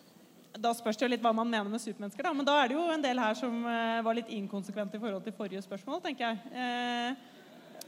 [0.60, 2.34] Da spørs det jo litt hva man mener med supermennesker, da.
[2.36, 5.24] Men da er det jo en del her som eh, var litt inkonsekvente i forhold
[5.24, 6.52] til forrige spørsmål, tenker jeg.
[6.52, 7.30] Eh,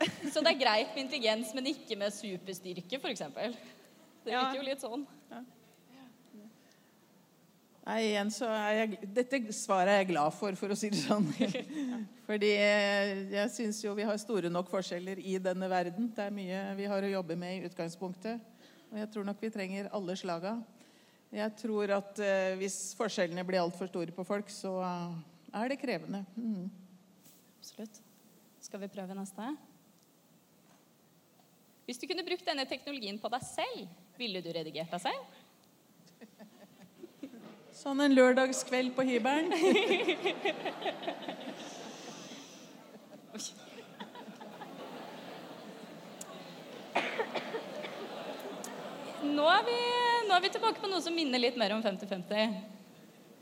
[0.34, 3.26] Så det er greit med intelligens, men ikke med superstyrke, f.eks.
[4.24, 4.46] Det Ja.
[4.46, 5.04] virker jo litt sånn.
[7.84, 11.02] Nei, igjen så er jeg, Dette svaret er jeg glad for, for å si det
[11.02, 11.26] sånn.
[12.30, 16.08] Fordi eh, jeg syns jo vi har store nok forskjeller i denne verden.
[16.16, 18.40] Det er mye vi har å jobbe med i utgangspunktet.
[18.94, 20.56] Og jeg tror nok vi trenger alle slaga.
[21.34, 25.20] Jeg tror at eh, hvis forskjellene blir altfor store på folk, så eh,
[25.60, 26.24] er det krevende.
[26.40, 26.70] Mm.
[27.60, 28.00] Absolutt.
[28.64, 29.52] Skal vi prøve neste?
[31.84, 35.40] Hvis du kunne brukt denne teknologien på deg selv, ville du redigert deg selv?
[37.84, 39.50] Sånn en lørdagskveld på hybelen.
[49.34, 49.76] Nå er, vi,
[50.30, 52.56] nå er vi tilbake på noe som minner litt mer om 50-50.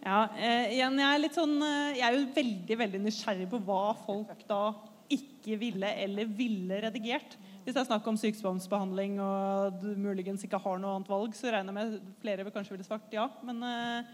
[0.02, 3.60] Ja, eh, igjen, jeg er litt sånn eh, Jeg er jo veldig veldig nysgjerrig på
[3.68, 4.64] hva folk da
[5.12, 7.38] ikke ville eller ville redigert.
[7.62, 11.54] Hvis det er snakk om sykdomsbehandling og du muligens ikke har noe annet valg, så
[11.54, 13.28] regner jeg med flere vil kanskje ville svart ja.
[13.46, 14.12] Men eh,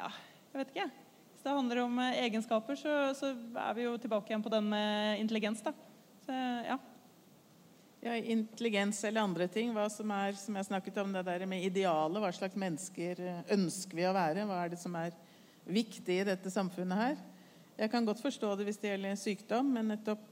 [0.00, 0.10] ja,
[0.50, 0.90] jeg vet ikke.
[1.30, 4.70] Hvis det handler om eh, egenskaper, så, så er vi jo tilbake igjen på den
[4.72, 5.74] med intelligens, da.
[6.26, 6.36] Så
[6.66, 6.78] ja.
[8.00, 9.74] Ja, intelligens eller andre ting.
[9.76, 12.22] Hva som er, som jeg snakket om, det der med idealet.
[12.22, 14.46] Hva slags mennesker eh, ønsker vi å være?
[14.48, 15.16] Hva er det som er
[15.68, 17.20] viktig i dette samfunnet her?
[17.80, 20.24] Jeg kan godt forstå det hvis det gjelder sykdom, men nettopp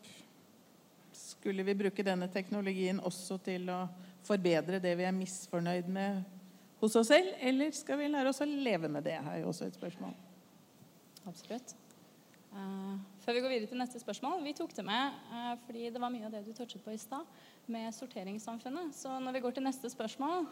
[1.17, 3.87] skulle vi bruke denne teknologien også til å
[4.29, 6.38] forbedre det vi er misfornøyd med
[6.81, 9.19] hos oss selv, eller skal vi lære oss å leve med det?
[9.19, 10.15] er jo også et spørsmål.
[11.27, 11.75] Absolutt.
[12.55, 16.01] Eh, før vi går videre til neste spørsmål, vi tok det med eh, fordi det
[16.01, 17.27] var mye av det du touchet på i stad,
[17.69, 18.95] med sorteringssamfunnet.
[18.97, 20.47] Så når vi går til neste spørsmål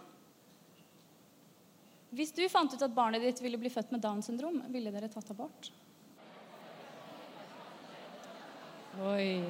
[2.16, 5.08] Hvis du fant ut at barnet ditt ville bli født med Downs syndrom, ville dere
[5.10, 5.70] tatt abort?
[9.02, 9.42] Oi.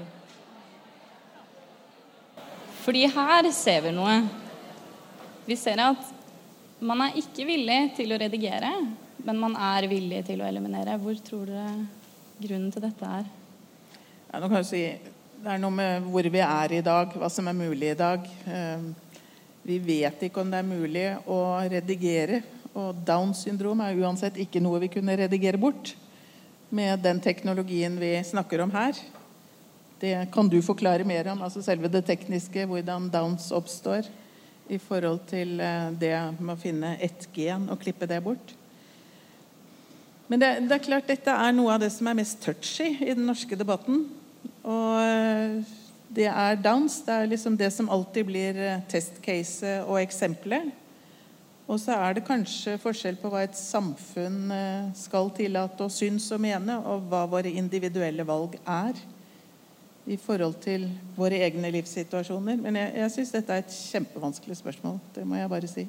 [2.83, 4.17] Fordi her ser vi noe.
[5.47, 6.15] Vi ser at
[6.81, 8.71] man er ikke villig til å redigere,
[9.25, 10.99] men man er villig til å eliminere.
[11.01, 11.73] Hvor tror dere
[12.37, 13.29] grunnen til dette er?
[14.29, 14.83] Ja, nå kan jeg si,
[15.41, 18.29] det er noe med hvor vi er i dag, hva som er mulig i dag.
[18.47, 18.87] Eh,
[19.67, 22.43] Vi vet ikke om det er mulig å redigere.
[22.77, 25.97] Og Downs syndrom er uansett ikke noe vi kunne redigere bort
[26.71, 28.95] med den teknologien vi snakker om her.
[29.99, 34.07] Det kan du forklare mer om, altså selve det tekniske, hvordan Downs oppstår
[34.69, 38.55] i forhold til eh, det med å finne ett gen og klippe det bort.
[40.27, 43.13] Men det, det er klart dette er noe av det som er mest touchy i
[43.15, 44.05] den norske debatten.
[44.67, 45.61] Og eh,
[46.17, 46.99] det er dans.
[47.07, 50.73] Det er liksom det som alltid blir eh, testcase og eksempelet.
[51.67, 54.53] Og så er det kanskje forskjell på hva et samfunn
[54.95, 59.01] skal tillate og syns og mene, og hva våre individuelle valg er
[60.07, 60.87] i forhold til
[61.17, 62.59] våre egne livssituasjoner.
[62.63, 65.01] Men jeg, jeg syns dette er et kjempevanskelig spørsmål.
[65.15, 65.87] Det må jeg bare si.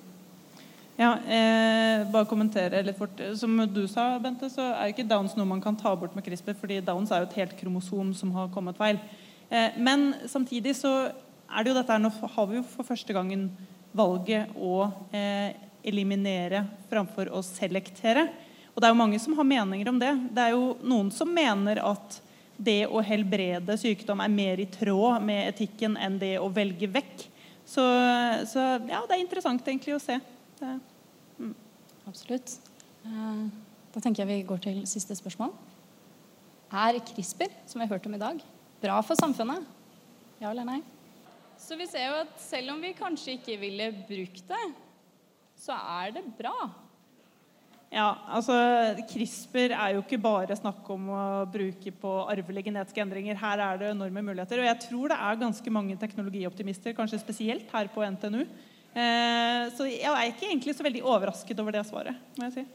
[0.97, 3.19] Ja, eh, bare kommentere litt fort.
[3.37, 6.25] Som du sa, Bente, så er jo ikke Downs noe man kan ta bort med
[6.25, 8.97] CRISPR, fordi Downs er jo et helt kromosom som har kommet feil.
[9.49, 10.93] Eh, men samtidig så
[11.47, 13.51] er det jo dette her, nå har vi jo for første gangen
[13.97, 15.53] valget å eh,
[15.85, 18.25] eliminere framfor å selektere.
[18.73, 20.15] Og det er jo mange som har meninger om det.
[20.33, 22.17] Det er jo noen som mener at
[22.57, 27.27] det å helbrede sykdom er mer i tråd med etikken enn det å velge vekk.
[27.67, 27.83] Så,
[28.49, 30.17] så ja, det er interessant egentlig å se.
[30.57, 30.75] Det,
[32.07, 32.57] Absolutt.
[33.05, 33.47] Eh,
[33.93, 35.51] Da tenker jeg vi går til siste spørsmål.
[36.69, 38.41] Er CRISPR, som vi har hørt om i dag,
[38.83, 39.65] bra for samfunnet?
[40.41, 40.81] Ja eller nei?
[41.57, 44.65] Så vi ser jo at selv om vi kanskje ikke ville brukt det,
[45.57, 46.53] så er det bra.
[47.87, 48.53] Ja, altså
[49.07, 53.39] CRISPR er jo ikke bare snakk om å bruke på arvelige genetiske endringer.
[53.39, 54.59] Her er det enorme muligheter.
[54.59, 58.41] Og jeg tror det er ganske mange teknologioptimister, kanskje spesielt her på NTNU.
[58.97, 62.19] Eh, så jeg er ikke egentlig så veldig overrasket over det svaret.
[62.35, 62.65] må jeg si.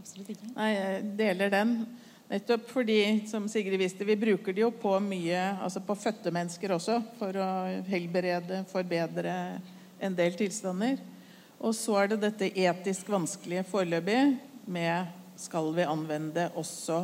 [0.00, 0.50] Absolutt ikke.
[0.56, 1.74] Nei, jeg deler den.
[2.30, 2.98] Nettopp fordi,
[3.30, 7.34] som Sigrid viste, vi bruker det jo på mye, altså på fødte mennesker også, for
[7.42, 7.48] å
[7.90, 9.34] helbrede, forbedre
[10.00, 10.98] en del tilstander.
[11.60, 14.20] Og så er det dette etisk vanskelige foreløpig
[14.70, 17.02] med skal vi anvende også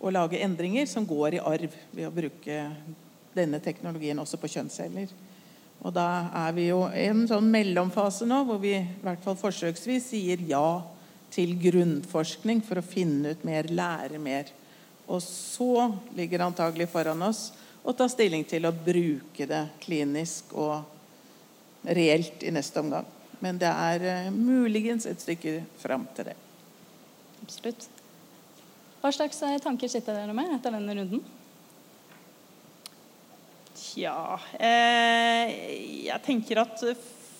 [0.00, 2.58] å lage endringer som går i arv ved å bruke
[3.36, 5.12] denne teknologien også på kjønnsceller.
[5.84, 6.06] Og da
[6.46, 10.44] er vi jo i en sånn mellomfase nå hvor vi i hvert fall forsøksvis sier
[10.48, 10.80] ja
[11.32, 14.52] til grunnforskning for å finne ut mer, lære mer.
[15.06, 17.50] Og så ligger det antagelig foran oss
[17.86, 20.80] å ta stilling til å bruke det klinisk og
[21.86, 23.15] reelt i neste omgang.
[23.44, 26.36] Men det er eh, muligens et stykke fram til det.
[27.44, 27.88] Absolutt.
[29.02, 31.24] Hva slags eh, tanker sitter dere med etter denne runden?
[33.76, 34.16] Tja
[34.56, 35.52] eh,
[36.08, 36.82] Jeg tenker at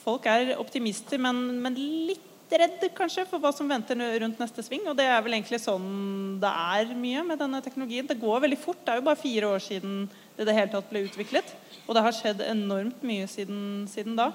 [0.04, 4.84] folk er optimister, men, men litt redd kanskje for hva som venter rundt neste sving.
[4.86, 8.06] Og det er vel egentlig sånn det er mye med denne teknologien.
[8.06, 8.84] Det går veldig fort.
[8.84, 10.04] Det er jo bare fire år siden
[10.36, 11.50] det i det hele tatt ble utviklet.
[11.86, 14.30] Og det har skjedd enormt mye siden, siden da.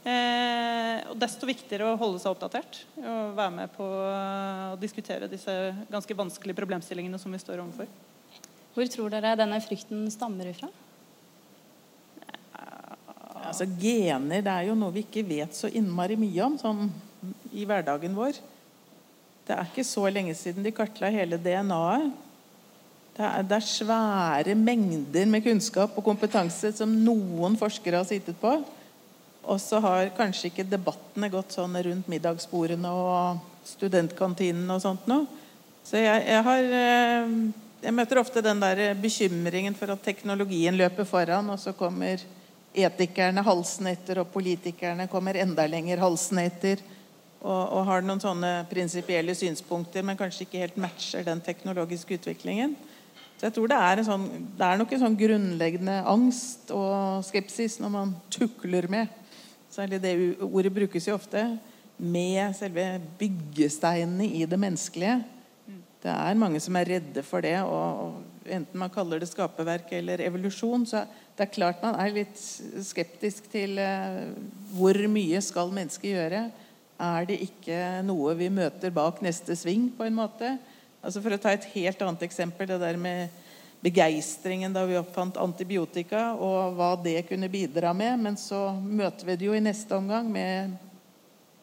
[0.00, 5.52] Eh, og desto viktigere å holde seg oppdatert og være med på å diskutere disse
[5.90, 7.90] ganske vanskelige problemstillingene som vi står overfor.
[8.72, 10.70] Hvor tror dere denne frykten stammer ifra?
[13.50, 16.88] Altså, gener det er jo noe vi ikke vet så innmari mye om sånn
[17.52, 18.38] i hverdagen vår.
[19.44, 22.26] Det er ikke så lenge siden de kartla hele DNA-et.
[23.16, 28.54] Det det er svære mengder med kunnskap og kompetanse som noen forskere har sittet på.
[29.48, 35.26] Og så har kanskje ikke debattene gått sånn rundt middagsbordene og studentkantinene og sånt noe.
[35.84, 37.32] Så jeg, jeg, har eh,
[37.80, 42.20] Jeg møter ofte den der bekymringen for at teknologien løper foran, og så kommer
[42.76, 46.82] etikerne halsen etter, og politikerne kommer enda lenger halsen etter.
[47.40, 52.76] Og, og har noen sånne prinsipielle synspunkter, men kanskje ikke helt matcher den teknologiske utviklingen.
[53.40, 54.26] Så jeg tror det er, sånn,
[54.58, 59.08] det er nok en sånn grunnleggende angst og skepsis når man tukler med
[59.70, 61.44] Særlig det ordet brukes jo ofte
[62.00, 62.84] med selve
[63.20, 65.20] byggesteinene i det menneskelige.
[66.00, 67.58] Det er mange som er redde for det.
[67.62, 68.18] og,
[68.50, 71.04] Enten man kaller det skaperverk eller evolusjon, så
[71.36, 72.40] det er klart man er litt
[72.82, 74.32] skeptisk til uh,
[74.74, 76.40] hvor mye skal mennesket gjøre.
[77.00, 80.56] Er det ikke noe vi møter bak neste sving, på en måte?
[81.04, 83.28] Altså For å ta et helt annet eksempel, det der med
[83.80, 88.20] begeistringen da vi oppfant antibiotika, og hva det kunne bidra med.
[88.26, 90.76] Men så møter vi det jo i neste omgang med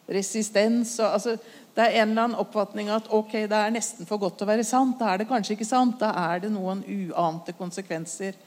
[0.07, 0.95] resistens.
[0.99, 1.37] Og, altså,
[1.77, 4.51] det er en eller annen oppfatning at ok, det er nesten for godt til å
[4.53, 4.97] være sant.
[4.99, 5.99] Da er det kanskje ikke sant.
[6.01, 8.37] Da er det noen uante konsekvenser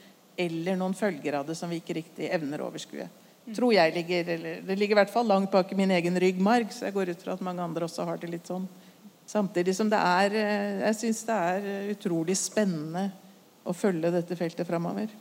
[0.41, 3.07] eller noen følger av det som vi ikke riktig evner å overskue.
[3.55, 6.69] Tror jeg ligger, eller Det ligger i hvert fall langt bak i min egen ryggmarg,
[6.71, 8.67] så jeg går ut fra at mange andre også har det litt sånn.
[9.27, 13.09] Samtidig som det er eh, Jeg syns det er utrolig spennende
[13.65, 15.11] å følge dette feltet framover.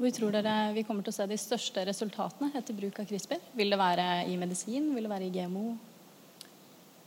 [0.00, 3.42] Hvor tror dere vi kommer til å se de største resultatene etter bruk av CRISPR?
[3.58, 4.94] Vil det være i medisin?
[4.96, 5.74] Vil det være i GMO?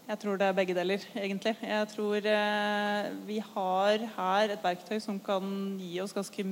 [0.03, 1.55] Jeg tror det er begge deler, egentlig.
[1.63, 5.47] Jeg tror eh, vi har her et verktøy som kan
[5.79, 6.43] gi oss ganske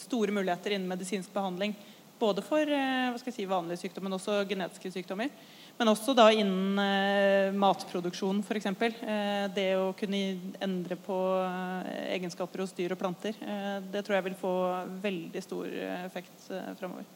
[0.00, 1.76] store muligheter innen medisinsk behandling.
[2.18, 5.28] Både for eh, si, vanlige sykdommer, men også genetiske sykdommer.
[5.74, 8.68] Men også da innen eh, matproduksjon, f.eks.
[8.70, 10.20] Eh, det å kunne
[10.62, 13.34] endre på eh, egenskaper hos dyr og planter.
[13.42, 14.54] Eh, det tror jeg vil få
[15.02, 17.08] veldig stor eh, effekt eh, framover.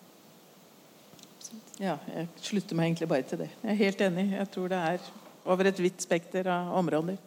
[1.78, 3.48] Ja, jeg slutter meg egentlig bare til det.
[3.62, 4.26] Jeg er helt enig.
[4.40, 5.06] Jeg tror det er
[5.48, 7.20] over et vidt spekter av områder.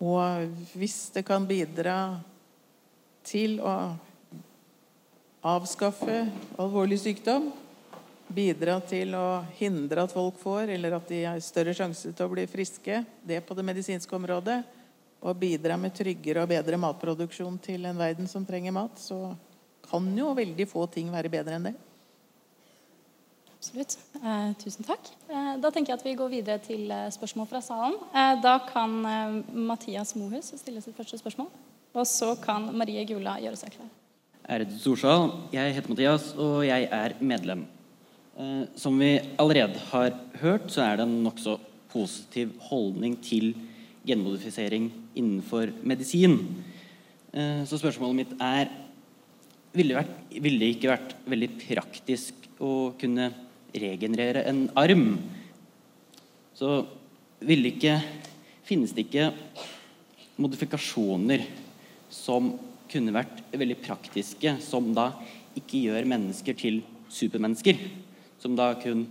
[0.00, 1.98] Og hvis det kan bidra
[3.24, 3.74] til å
[5.44, 6.24] avskaffe
[6.56, 7.52] alvorlig sykdom,
[8.28, 12.32] bidra til å hindre at folk får, eller at de har større sjanse til å
[12.32, 14.62] bli friske, det på det medisinske området,
[15.24, 19.32] og bidra med tryggere og bedre matproduksjon til en verden som trenger mat, så
[19.88, 21.74] kan jo veldig få ting være bedre enn det.
[23.54, 23.96] Absolutt.
[24.20, 25.08] Eh, tusen takk.
[25.32, 27.96] Eh, da tenker jeg at vi går videre til eh, spørsmål fra salen.
[28.12, 31.48] Eh, da kan eh, Mathias Mohus stille sitt første spørsmål.
[31.94, 33.88] Og så kan Marie Gula gjøre seg klar.
[34.44, 37.64] Ærede Storsal, jeg heter Mathias, og jeg er medlem.
[38.34, 40.10] Eh, som vi allerede har
[40.40, 41.58] hørt, så er det en nokså
[41.92, 43.52] positiv holdning til
[44.06, 46.40] genmodifisering innenfor medisin.
[47.30, 48.72] Eh, så spørsmålet mitt er
[49.74, 53.30] ville det, vært, ville det ikke vært veldig praktisk å kunne
[53.74, 55.08] regenerere en arm?
[56.54, 56.84] Så
[57.42, 57.98] ville ikke
[58.64, 59.26] Finnes det ikke
[60.40, 61.42] modifikasjoner
[62.08, 62.54] som
[62.88, 65.10] kunne vært veldig praktiske, som da
[65.52, 66.78] ikke gjør mennesker til
[67.12, 67.76] supermennesker?
[68.44, 69.06] Som da kun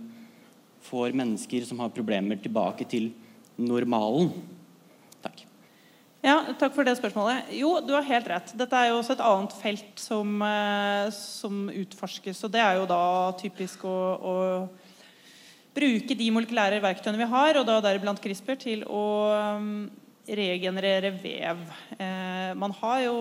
[0.84, 3.10] får mennesker som har problemer, tilbake til
[3.58, 4.30] normalen?
[5.24, 5.42] Takk.
[6.24, 7.50] Ja, takk for det spørsmålet.
[7.58, 8.52] Jo, du har helt rett.
[8.56, 12.44] Dette er jo også et annet felt som, eh, som utforskes.
[12.46, 13.02] Og det er jo da
[13.40, 14.36] typisk å, å
[15.74, 19.04] bruke de molekylære verktøyene vi har, og da deriblant CRISPR, til å
[20.26, 21.58] regenerere vev.
[21.98, 23.16] Eh, man har jo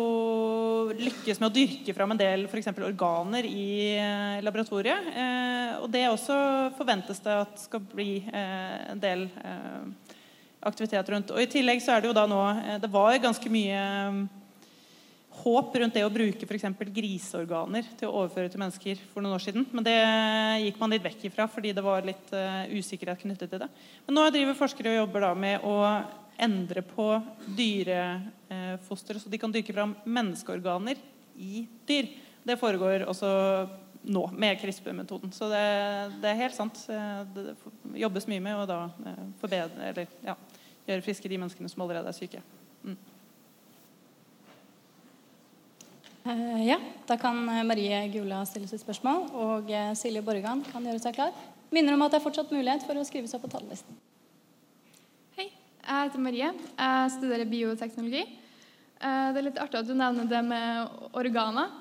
[0.95, 2.69] lykkes med å dyrke fram en del f.eks.
[2.79, 5.09] organer i eh, laboratoriet.
[5.11, 6.37] Eh, og det også
[6.77, 10.13] forventes det at skal bli eh, en del eh,
[10.63, 11.35] aktivitet rundt.
[11.35, 13.83] Og I tillegg så er det jo da nå eh, Det var ganske mye
[15.43, 16.71] håp rundt det å bruke f.eks.
[16.93, 19.67] griseorganer til å overføre til mennesker for noen år siden.
[19.75, 19.99] Men det
[20.69, 22.31] gikk man litt vekk ifra fordi det var litt
[22.71, 23.71] usikkerhet knyttet til det.
[24.07, 25.79] Men nå driver forskere og jobber da med å
[26.41, 27.07] endre på
[27.57, 30.99] dyrefoster, uh, så de kan dyrke fram menneskeorganer
[31.37, 32.09] i dyr.
[32.43, 33.29] Det foregår også
[34.03, 35.31] nå med CRISPR-metoden.
[35.31, 35.63] Så det,
[36.21, 36.79] det, er helt sant.
[36.91, 37.55] Eh, det
[38.03, 38.79] jobbes mye med å da
[39.41, 40.35] forbedre, eller, ja,
[40.87, 42.43] gjøre friske de menneskene som allerede er syke.
[42.83, 42.97] Mm.
[46.23, 51.03] Uh, ja, da kan eh, Marie Gula stille sitt spørsmål, og Silje Borgan kan gjøre
[51.03, 51.35] seg klar.
[51.73, 53.95] Minner om at det er fortsatt mulighet for å skrive seg på talerlisten.
[55.83, 56.49] Jeg heter Marie.
[56.79, 58.21] Jeg studerer bioteknologi.
[59.03, 61.79] Uh, det er litt artig at du nevner det med organer.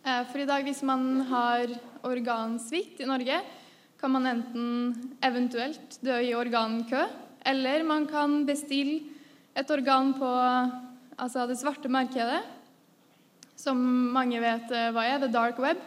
[0.00, 1.74] For i dag, hvis man har
[2.08, 3.36] organsvikt i Norge,
[4.00, 4.68] kan man enten
[5.20, 7.02] eventuelt dø i organkø,
[7.44, 9.02] eller man kan bestille
[9.52, 10.30] et organ på
[11.20, 12.40] altså det svarte markedet
[13.60, 13.80] som
[14.14, 15.80] mange vet eh, hva er, the dark web.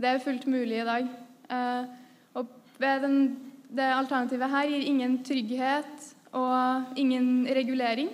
[0.00, 1.10] Det er fullt mulig i dag.
[1.52, 1.90] Eh,
[2.38, 2.48] og
[2.80, 8.10] det alternativet her gir ingen trygghet og ingen regulering.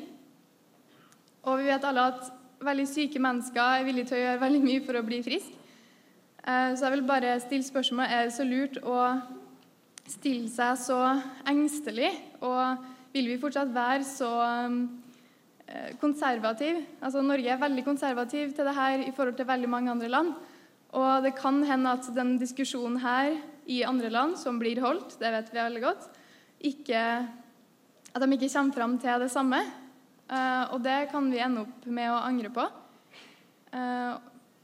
[1.47, 2.29] Og vi vet alle at
[2.67, 5.55] veldig syke mennesker er villige til å gjøre veldig mye for å bli friske.
[6.47, 9.01] Eh, så jeg vil bare stille spørsmålet er det så lurt å
[10.07, 11.01] stille seg så
[11.51, 14.31] engstelig, og vil vi fortsatt være så
[15.67, 16.79] Eh, konservativ.
[17.03, 20.29] Altså Norge er veldig konservativ til det her i forhold til veldig mange andre land.
[20.95, 23.35] Og det kan hende at den diskusjonen her
[23.67, 26.07] i andre land som blir holdt, det vet vi veldig godt,
[26.71, 27.01] ikke,
[28.17, 29.61] at de ikke kommer fram til det samme.
[30.27, 32.65] Uh, og det kan vi ende opp med å angre på.
[33.71, 34.17] Uh,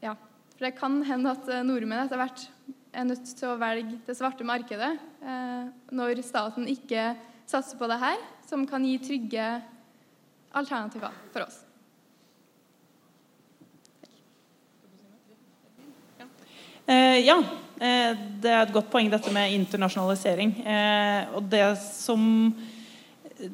[0.02, 0.16] ja,
[0.56, 2.46] For det kan hende at nordmenn etter hvert
[2.92, 4.90] er nødt til å velge det svarte markedet
[5.96, 7.14] når staten ikke
[7.48, 9.46] satser på det her, som kan gi trygge
[10.52, 11.62] alternativer for oss.
[16.86, 17.38] Eh, ja,
[17.78, 20.54] eh, det er et godt poeng dette med internasjonalisering.
[20.66, 22.22] Eh, og det som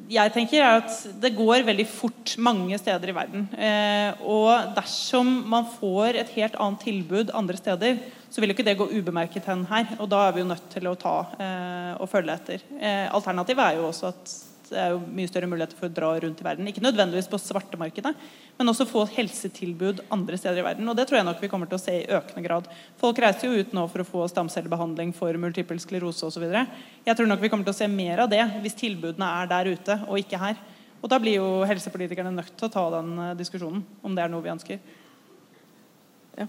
[0.09, 3.47] jeg tenker er at Det går veldig fort mange steder i verden.
[3.57, 7.97] Eh, og dersom man får et helt annet tilbud andre steder,
[8.29, 9.95] så vil jo ikke det gå ubemerket hen her.
[9.99, 12.67] Og da er vi jo nødt til å ta eh, og følge etter.
[12.77, 14.35] Eh, alternativet er jo også at
[14.71, 16.67] det er jo mye større muligheter for å dra rundt i verden.
[16.69, 18.11] Ikke nødvendigvis på svartemarkedet,
[18.59, 20.89] men også få helsetilbud andre steder i verden.
[20.91, 22.69] Og det tror jeg nok vi kommer til å se i økende grad.
[23.01, 26.45] Folk reiser jo ut nå for å få stamcellebehandling for multippel sklerose osv.
[26.49, 29.73] Jeg tror nok vi kommer til å se mer av det hvis tilbudene er der
[29.73, 30.61] ute og ikke her.
[30.99, 34.33] Og da blir jo helsepolitikerne nødt til å ta den eh, diskusjonen, om det er
[34.33, 34.81] noe vi ønsker.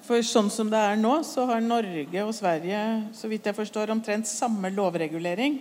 [0.06, 2.80] For sånn som det er nå, så har Norge og Sverige
[3.16, 5.56] så vidt jeg forstår, omtrent samme lovregulering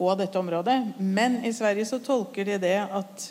[0.00, 0.78] på dette området.
[0.96, 3.28] Men i Sverige så tolker de det at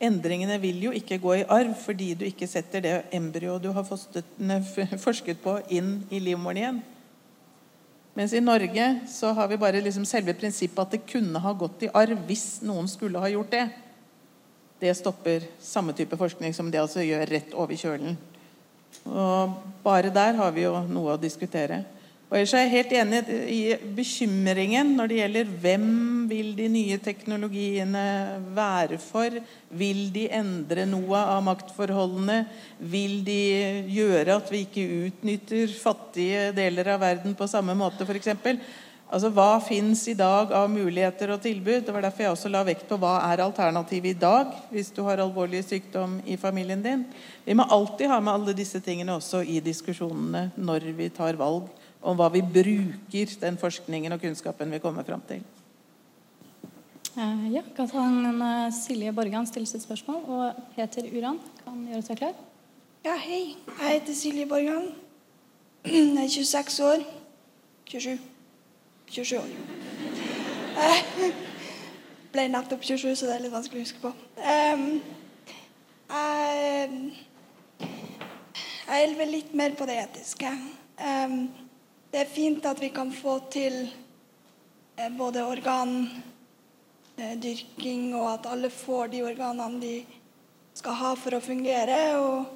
[0.00, 3.84] endringene vil jo ikke gå i arv fordi du ikke setter det embryoet du har
[3.86, 6.84] forsket på, inn i livmoren igjen.
[8.16, 11.84] Mens i Norge så har vi bare liksom selve prinsippet at det kunne ha gått
[11.84, 13.66] i arv hvis noen skulle ha gjort det.
[14.80, 18.16] Det stopper samme type forskning som det altså gjør rett over kjølen.
[19.04, 21.82] Og bare der har vi jo noe å diskutere.
[22.26, 23.20] Og ellers er helt enig
[23.54, 23.60] i
[23.94, 25.90] bekymringen når det gjelder hvem
[26.26, 28.02] vil de nye teknologiene
[28.56, 29.36] være for?
[29.78, 32.40] Vil de endre noe av maktforholdene?
[32.82, 33.38] Vil de
[33.94, 38.34] gjøre at vi ikke utnytter fattige deler av verden på samme måte, f.eks.?
[39.06, 41.84] Altså, Hva fins i dag av muligheter og tilbud?
[41.86, 45.04] Det var derfor jeg også la vekt på hva er alternativet i dag hvis du
[45.06, 47.06] har alvorlig sykdom i familien din.
[47.46, 51.70] Vi må alltid ha med alle disse tingene også i diskusjonene når vi tar valg
[52.06, 55.42] om hva vi bruker den forskningen og kunnskapen vi kommer fram til.
[57.16, 57.88] Uh, ja, kan
[58.42, 62.34] uh, Silje Borgan stille sitt spørsmål, og Peter Uran kan gjøre seg klar.
[63.06, 63.56] Ja, hei.
[63.80, 64.90] Jeg heter Silje Borgan.
[65.86, 67.04] Jeg er 26 år.
[67.88, 68.18] 27.
[69.10, 69.50] 27 år.
[70.76, 71.32] Jeg
[72.34, 74.10] ble nettopp 27, så det er litt vanskelig å huske på.
[74.36, 75.02] Jeg,
[78.86, 80.50] jeg elver litt mer på det etiske.
[81.00, 81.65] Um,
[82.16, 83.74] det er fint at vi kan få til
[84.96, 90.00] eh, både organdyrking, og at alle får de organene de
[90.80, 92.16] skal ha for å fungere.
[92.16, 92.48] Og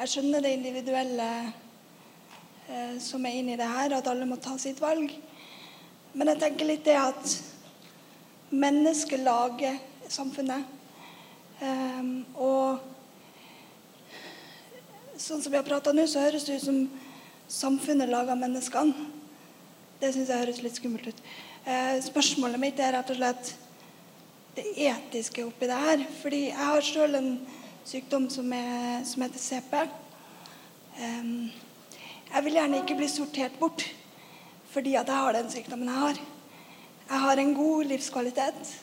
[0.00, 4.82] jeg skjønner det individuelle eh, som er inni det her, at alle må ta sitt
[4.82, 5.14] valg.
[6.18, 7.22] Men jeg tenker litt det at
[8.50, 9.78] mennesket lager
[10.10, 10.66] samfunnet.
[12.34, 12.82] Og
[15.14, 16.82] sånn som vi har prata nå, så høres det ut som
[17.48, 19.08] samfunnet lager menneskene.
[19.98, 21.22] Det syns jeg høres litt skummelt ut.
[21.64, 23.54] Eh, spørsmålet mitt er rett og slett
[24.58, 26.04] det etiske oppi det her.
[26.22, 27.32] Fordi jeg har sjøl en
[27.88, 29.80] sykdom som, er, som heter CP.
[30.98, 33.86] Jeg vil gjerne ikke bli sortert bort
[34.68, 36.18] fordi at jeg har den sykdommen jeg har.
[37.08, 38.74] Jeg har en god livskvalitet.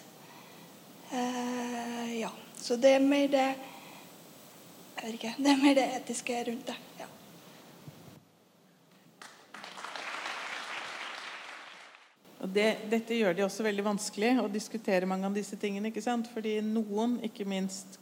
[1.12, 2.32] Uh, ja.
[2.58, 3.46] Så det er mer det
[4.96, 5.34] Jeg vet ikke.
[5.38, 6.76] Det er mer det etiske rundt det.
[7.00, 7.06] Ja.
[12.46, 15.90] Og det, dette gjør det også veldig vanskelig å diskutere mange av disse tingene.
[15.90, 16.28] ikke sant?
[16.30, 17.98] Fordi noen, ikke minst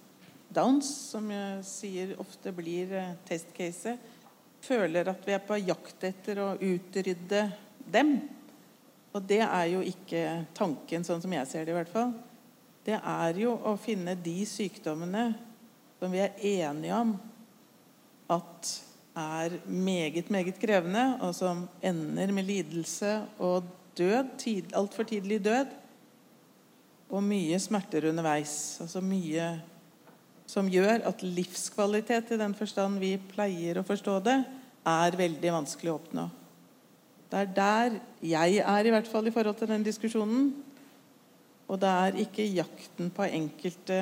[0.52, 3.96] Downs, som jeg sier ofte blir eh, testcase,
[4.64, 7.46] føler at vi er på jakt etter å utrydde
[7.96, 8.12] dem.
[9.16, 10.24] Og det er jo ikke
[10.58, 12.12] tanken, sånn som jeg ser det i hvert fall.
[12.84, 15.30] Det er jo å finne de sykdommene
[16.02, 17.16] som vi er enige om
[18.36, 18.74] at
[19.16, 25.72] er meget, meget krevende, og som ender med lidelse og død, tid, altfor tidlig død,
[27.14, 28.56] og mye smerter underveis.
[28.82, 29.48] Altså mye
[30.50, 34.40] som gjør at livskvalitet i den forstand vi pleier å forstå det,
[34.84, 36.28] er veldig vanskelig å oppnå.
[37.32, 40.52] Det er der jeg er, i hvert fall i forhold til den diskusjonen.
[41.72, 44.00] Og det er ikke jakten på enkelte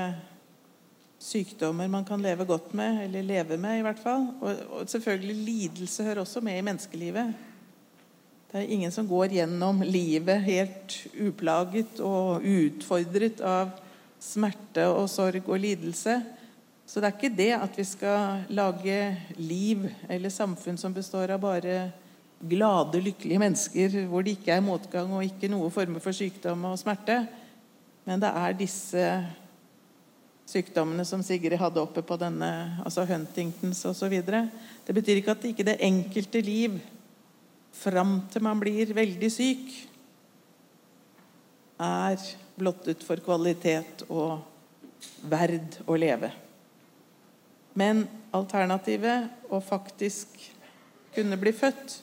[1.21, 4.25] sykdommer man kan leve godt med, eller leve med, i hvert fall.
[4.41, 7.50] Og, og selvfølgelig lidelse hører også med i menneskelivet.
[8.51, 13.69] Det er ingen som går gjennom livet helt uplaget og utfordret av
[14.19, 16.17] smerte og sorg og lidelse.
[16.83, 18.97] Så det er ikke det at vi skal lage
[19.39, 21.77] liv eller samfunn som består av bare
[22.43, 26.79] glade, lykkelige mennesker hvor det ikke er motgang og ikke noe former for sykdom og
[26.83, 27.21] smerte.
[28.03, 29.09] Men det er disse
[30.51, 34.19] sykdommene som Sigrid hadde oppe på denne, altså Huntingtons osv.
[34.27, 36.81] Det betyr ikke at ikke det enkelte liv
[37.72, 39.72] fram til man blir veldig syk,
[41.82, 42.22] er
[42.59, 44.41] blottet for kvalitet og
[45.32, 46.30] verd å leve.
[47.74, 48.03] Men
[48.36, 50.38] alternativet å faktisk
[51.15, 51.97] kunne bli født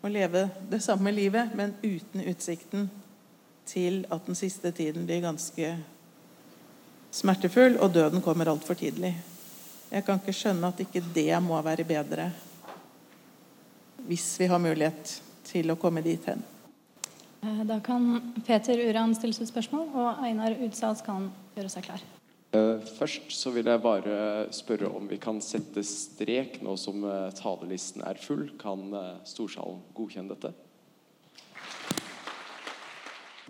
[0.00, 2.88] og leve det samme livet, men uten utsikten
[3.68, 5.74] til at den siste tiden blir ganske
[7.14, 9.12] smertefull, og døden kommer altfor tidlig.
[9.90, 12.30] Jeg kan ikke skjønne at ikke det må være bedre
[14.10, 16.40] hvis vi har mulighet til å komme dit hen.
[17.46, 22.02] Eh, da kan Peter Uran stille sitt spørsmål, og Einar Utsals kan gjøre seg klar.
[22.50, 27.04] Eh, først så vil jeg bare spørre om vi kan sette strek nå som
[27.38, 28.48] talerlisten talelisten er full.
[28.58, 28.90] Kan
[29.28, 30.50] storsalen godkjenne dette?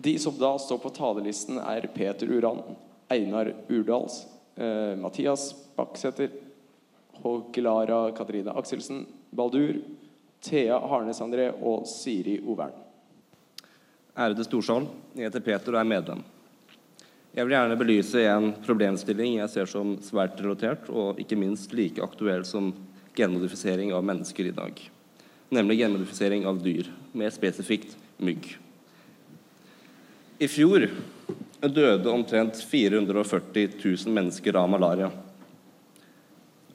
[0.01, 2.61] De som da står på talelisten, er Peter Uran,
[3.09, 4.23] Einar Urdals,
[5.01, 6.29] Mathias Bakksæter,
[7.21, 9.03] Hågelara Katrine Akselsen,
[9.33, 9.81] Baldur,
[10.41, 12.73] Thea Harnes André og Siri Overn.
[14.17, 14.87] Ærede storsal.
[15.15, 16.23] Jeg heter Peter og er medlem.
[17.31, 22.03] Jeg vil gjerne belyse en problemstilling jeg ser som svært relatert, og ikke minst like
[22.03, 22.73] aktuell som
[23.15, 24.81] genmodifisering av mennesker i dag.
[25.51, 28.49] Nemlig genmodifisering av dyr, mer spesifikt mygg.
[30.41, 30.87] I fjor
[31.61, 35.11] døde omtrent 440 000 mennesker av malaria.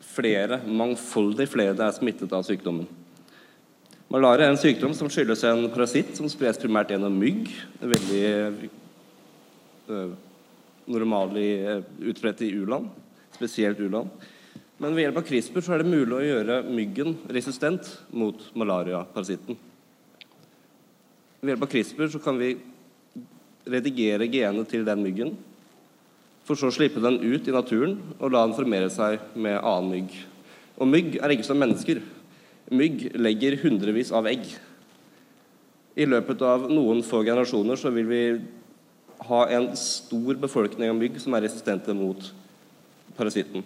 [0.00, 2.86] Flere, mangfoldig flere, er smittet av sykdommen.
[4.06, 7.48] Malaria er en sykdom som skyldes en parasitt som spres primært gjennom mygg.
[7.74, 8.28] Det er veldig
[9.90, 10.12] uh,
[10.94, 11.80] normalt uh,
[12.12, 12.86] utbredt i u-land,
[13.34, 14.12] spesielt u-land.
[14.78, 19.58] Men ved hjelp av CRISPR så er det mulig å gjøre myggen resistent mot malariaparasitten.
[21.42, 22.54] Ved hjelp av CRISPR så kan vi
[23.66, 25.34] redigere genet til den myggen,
[26.46, 29.96] for så å slippe den ut i naturen og la den formere seg med annen
[29.96, 30.20] mygg.
[30.78, 32.04] Og mygg er ikke som mennesker.
[32.70, 34.48] Mygg legger hundrevis av egg.
[35.96, 38.22] I løpet av noen få generasjoner så vil vi
[39.28, 42.26] ha en stor befolkning av mygg som er resistente mot
[43.16, 43.62] parasitten.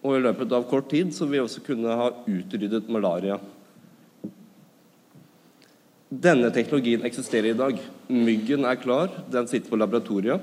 [0.00, 3.40] Og i løpet av kort tid så vil vi også kunne ha utryddet malaria.
[6.10, 7.80] Denne teknologien eksisterer i dag.
[8.10, 10.42] Myggen er klar, den sitter på laboratoriet.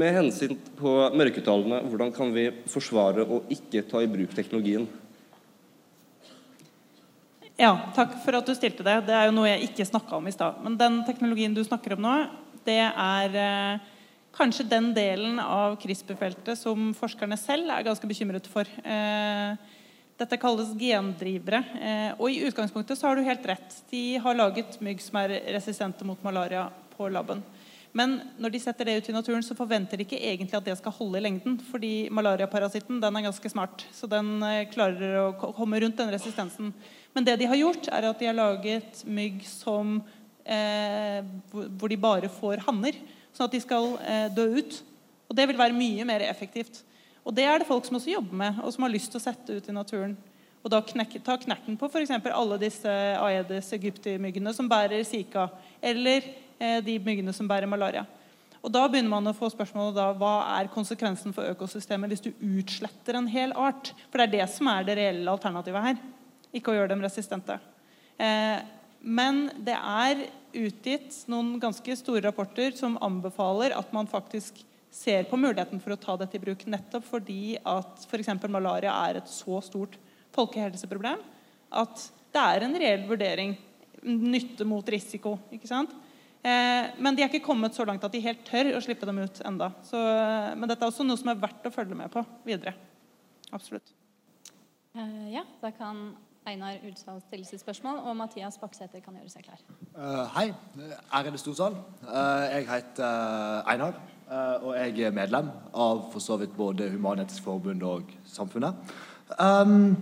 [0.00, 4.86] Med hensyn på mørketallene, hvordan kan vi forsvare å ikke ta i bruk teknologien?
[7.60, 8.94] Ja, takk for at du stilte det.
[9.10, 10.62] Det er jo noe jeg ikke snakka om i stad.
[10.64, 12.14] Men den teknologien du snakker om nå,
[12.64, 13.90] det er eh,
[14.36, 18.64] kanskje den delen av CRISPR-feltet som forskerne selv er ganske bekymret for.
[18.80, 19.76] Eh,
[20.20, 21.60] dette kalles gendrivere.
[21.76, 23.82] Eh, og i utgangspunktet så har du helt rett.
[23.92, 27.44] De har laget mygg som er resistente mot malaria på laben.
[27.96, 30.76] Men når de setter det ut i naturen, så forventer de ikke egentlig at det
[30.78, 31.56] skal holde i lengden.
[31.72, 36.70] Fordi malariaparasitten den er ganske smart, så den eh, klarer å komme rundt den resistensen.
[37.16, 39.98] Men det de har gjort, er at de har laget mygg som,
[40.44, 41.18] eh,
[41.50, 42.98] hvor de bare får hanner.
[43.34, 44.80] Sånn at de skal eh, dø ut.
[45.30, 46.84] Og det vil være mye mer effektivt.
[47.26, 49.24] Og det er det folk som også jobber med, og som har lyst til å
[49.24, 50.14] sette ut i naturen.
[50.60, 52.12] Og da knekke, ta knekken på f.eks.
[52.30, 55.48] alle disse Aedes aegypti-myggene som bærer zika,
[55.80, 56.26] eller
[56.60, 58.04] de myggene som bærer malaria.
[58.60, 62.30] Og Da begynner man å få spørsmålet da, hva er konsekvensen for økosystemet hvis du
[62.60, 63.94] utsletter en hel art?
[64.10, 66.02] For det er det som er det reelle alternativet her.
[66.52, 67.56] Ikke å gjøre dem resistente.
[68.20, 68.58] Eh,
[69.00, 70.26] men det er
[70.60, 74.60] utgitt noen ganske store rapporter som anbefaler at man faktisk
[74.92, 78.32] ser på muligheten for å ta dette i bruk, nettopp fordi at f.eks.
[78.42, 79.96] For malaria er et så stort
[80.34, 81.22] folkehelseproblem
[81.80, 83.56] at det er en reell vurdering.
[84.04, 85.38] Nytte mot risiko.
[85.54, 85.94] ikke sant?
[86.40, 89.20] Eh, men de er ikke kommet så langt at de helt tør å slippe dem
[89.20, 89.70] ut enda.
[89.84, 92.72] Så, eh, men dette er også noe som er verdt å følge med på videre.
[93.52, 93.92] Absolutt.
[94.96, 96.16] Uh, ja, da kan
[96.48, 99.60] Einar Udsal stille sitt spørsmål, og Mathias Baksæter kan gjøre seg klar.
[99.94, 100.48] Uh, hei,
[101.14, 101.76] ærede storsal.
[102.02, 104.00] Uh, jeg heter Einar,
[104.62, 108.94] og jeg er medlem av for så vidt både Human-Etisk Forbund og Samfunnet.
[109.38, 109.98] Um,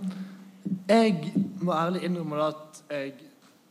[0.89, 3.28] jeg må ærlig innrømme at jeg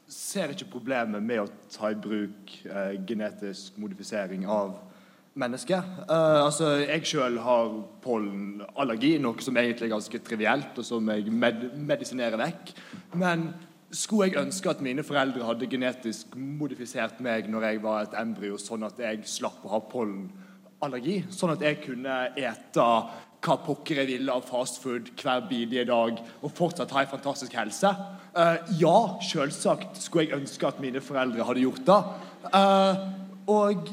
[0.09, 4.79] ser ikke problemet med å ta i bruk eh, genetisk modifisering av
[5.39, 5.85] mennesker.
[6.09, 7.71] Uh, altså, jeg sjøl har
[8.03, 12.73] pollenallergi, noe som egentlig er ganske trivielt, og som jeg med medisinerer vekk.
[13.21, 13.51] Men
[13.95, 18.59] skulle jeg ønske at mine foreldre hadde genetisk modifisert meg når jeg var et embryo,
[18.61, 22.89] sånn at jeg slapp å ha pollenallergi, sånn at jeg kunne ete
[23.45, 27.93] hva pokker jeg ville av fastfood hver bidige dag og fortsatt ha en fantastisk helse.
[28.35, 31.99] Uh, ja, selvsagt skulle jeg ønske at mine foreldre hadde gjort det.
[32.53, 33.05] Uh,
[33.49, 33.89] og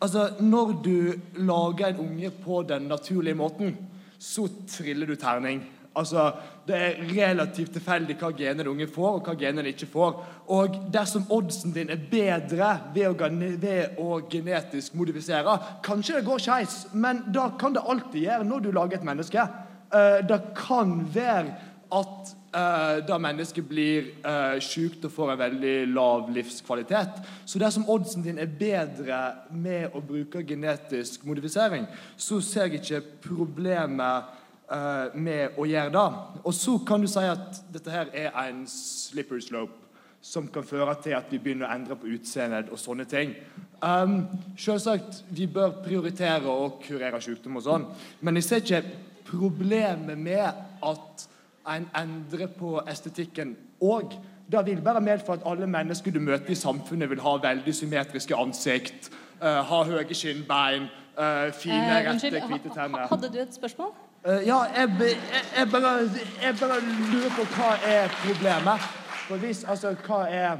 [0.00, 0.96] altså, når du
[1.36, 3.76] lager en unge på den naturlige måten,
[4.18, 5.62] så triller du terning.
[5.98, 6.32] Altså,
[6.68, 10.18] Det er relativt tilfeldig hva gener unge får, og hva gener de ikke får.
[10.52, 13.30] Og dersom oddsen din er bedre ved å,
[13.62, 18.66] ved å genetisk modifisere Kanskje det går skeis, men da kan det alltid gjøre når
[18.66, 19.46] du lager et menneske.
[19.88, 21.56] Uh, det kan være
[21.88, 27.22] at uh, da mennesket blir uh, sykt og får en veldig lav livskvalitet.
[27.48, 29.20] Så dersom oddsen din er bedre
[29.56, 34.36] med å bruke genetisk modifisering, så ser jeg ikke problemet
[34.70, 36.06] uh, med å gjøre det.
[36.44, 39.84] Og så kan du si at dette her er en slippery slope
[40.20, 43.36] som kan føre til at vi begynner å endre på utseendet og sånne ting.
[43.82, 44.24] Um,
[44.58, 47.86] selvsagt, vi bør prioritere å kurere sykdom og sånn,
[48.26, 48.82] men jeg ser ikke
[49.28, 50.48] problemet med
[50.82, 51.28] at
[51.68, 53.54] en endrer på estetikken
[53.84, 54.16] og
[54.52, 58.36] det vil bare medføre at alle mennesker du møter i samfunnet, vil ha veldig symmetriske
[58.36, 59.10] ansikt,
[59.42, 60.88] uh, ha høye skinnbein,
[61.18, 63.06] uh, fine, eh, rette, hvite tenner.
[63.10, 63.92] Hadde du et spørsmål?
[64.26, 65.16] Uh, ja, jeg, jeg,
[65.56, 66.10] jeg, bare,
[66.42, 66.80] jeg, bare,
[67.12, 68.80] lurer på hva er problemet.
[69.28, 70.58] For hvis, altså, hva er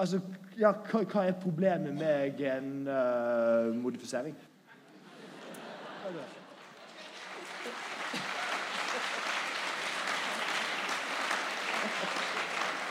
[0.00, 0.20] Altså,
[0.56, 4.36] ja, hva, hva er problemet med genmodifisering?
[4.36, 4.40] Uh,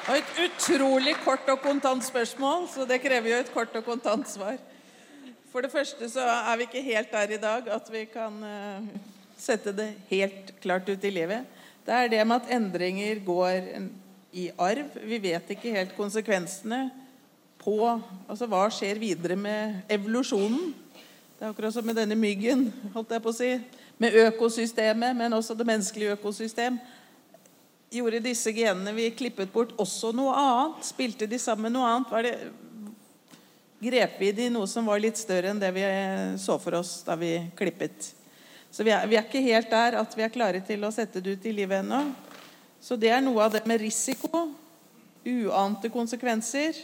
[0.10, 4.30] Og et utrolig kort og kontant spørsmål, så det krever jo et kort og kontant
[4.30, 4.56] svar.
[5.52, 8.88] For det første så er vi ikke helt der i dag at vi kan uh,
[9.42, 11.48] sette det helt klart ut i livet.
[11.86, 13.70] Det er det med at endringer går
[14.38, 14.98] i arv.
[15.02, 16.88] Vi vet ikke helt konsekvensene
[17.60, 17.80] på
[18.30, 20.70] Altså hva skjer videre med evolusjonen?
[21.40, 23.50] Det er akkurat som med denne myggen, holdt jeg på å si.
[24.00, 26.78] Med økosystemet, men også det menneskelige økosystem.
[27.96, 30.84] Gjorde disse genene vi klippet bort, også noe annet?
[30.92, 32.12] Spilte de sammen noe annet?
[32.12, 32.34] Var det,
[33.82, 35.86] grep vi det i noe som var litt større enn det vi
[36.44, 38.12] så for oss da vi klippet?
[38.72, 41.22] Så vi er, vi er, ikke helt der at vi er klare til å sette
[41.24, 42.03] det ut i livet ennå.
[42.80, 44.49] Så det er noe av det med risiko,
[45.26, 46.78] uante konsekvenser.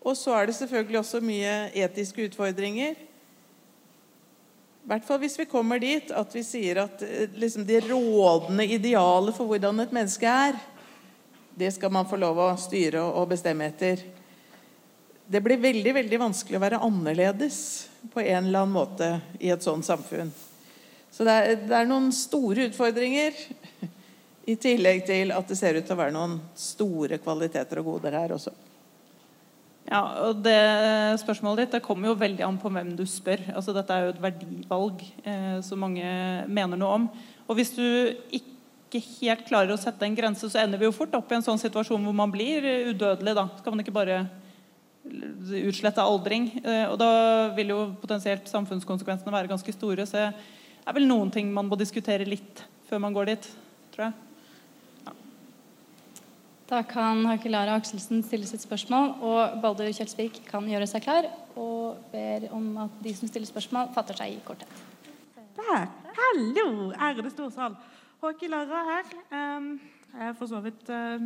[0.00, 3.00] Og så er det selvfølgelig også mye etiske utfordringer.
[4.80, 8.64] I hvert fall hvis vi kommer dit at vi sier at eh, liksom, det rådende
[8.64, 10.56] idealet for hvordan et menneske er,
[11.60, 14.00] det skal man få lov å styre og bestemme etter.
[15.30, 17.58] Det blir veldig veldig vanskelig å være annerledes
[18.10, 20.32] på en eller annen måte i et sånt samfunn.
[21.20, 23.34] Så det er, det er, noen store utfordringer,
[24.48, 28.14] i tillegg til at det ser ut til å være noen store kvaliteter og goder
[28.16, 28.54] her også.
[29.84, 30.54] Ja, og det
[31.20, 33.42] Spørsmålet ditt det kommer jo veldig an på hvem du spør.
[33.52, 36.06] Altså, dette er jo et verdivalg eh, som mange
[36.48, 37.04] mener noe om.
[37.44, 37.84] Og Hvis du
[38.38, 41.44] ikke helt klarer å sette en grense, så ender vi jo fort opp i en
[41.44, 42.64] sånn situasjon hvor man blir
[42.94, 43.34] udødelig.
[43.36, 43.44] da.
[43.60, 44.22] Skal man ikke bare
[45.68, 46.48] utslette aldring?
[46.64, 47.12] Eh, og Da
[47.60, 50.08] vil jo potensielt samfunnskonsekvensene være ganske store.
[50.08, 50.56] så jeg
[50.86, 53.48] er vel noen ting man må diskutere litt før man går dit,
[53.94, 54.14] tror jeg.
[55.06, 55.14] Ja.
[56.70, 61.28] Da kan Hakelara Akselsen stille sitt spørsmål, og Baldur Kjelsvik kan gjøre seg klar.
[61.58, 64.86] Og ber om at de som stiller spørsmål, fatter seg i korthet.
[65.60, 67.74] Hallo, ærede storsal.
[68.20, 69.10] Håki Lara her.
[69.32, 69.72] Um,
[70.10, 71.22] jeg er for så vidt uh,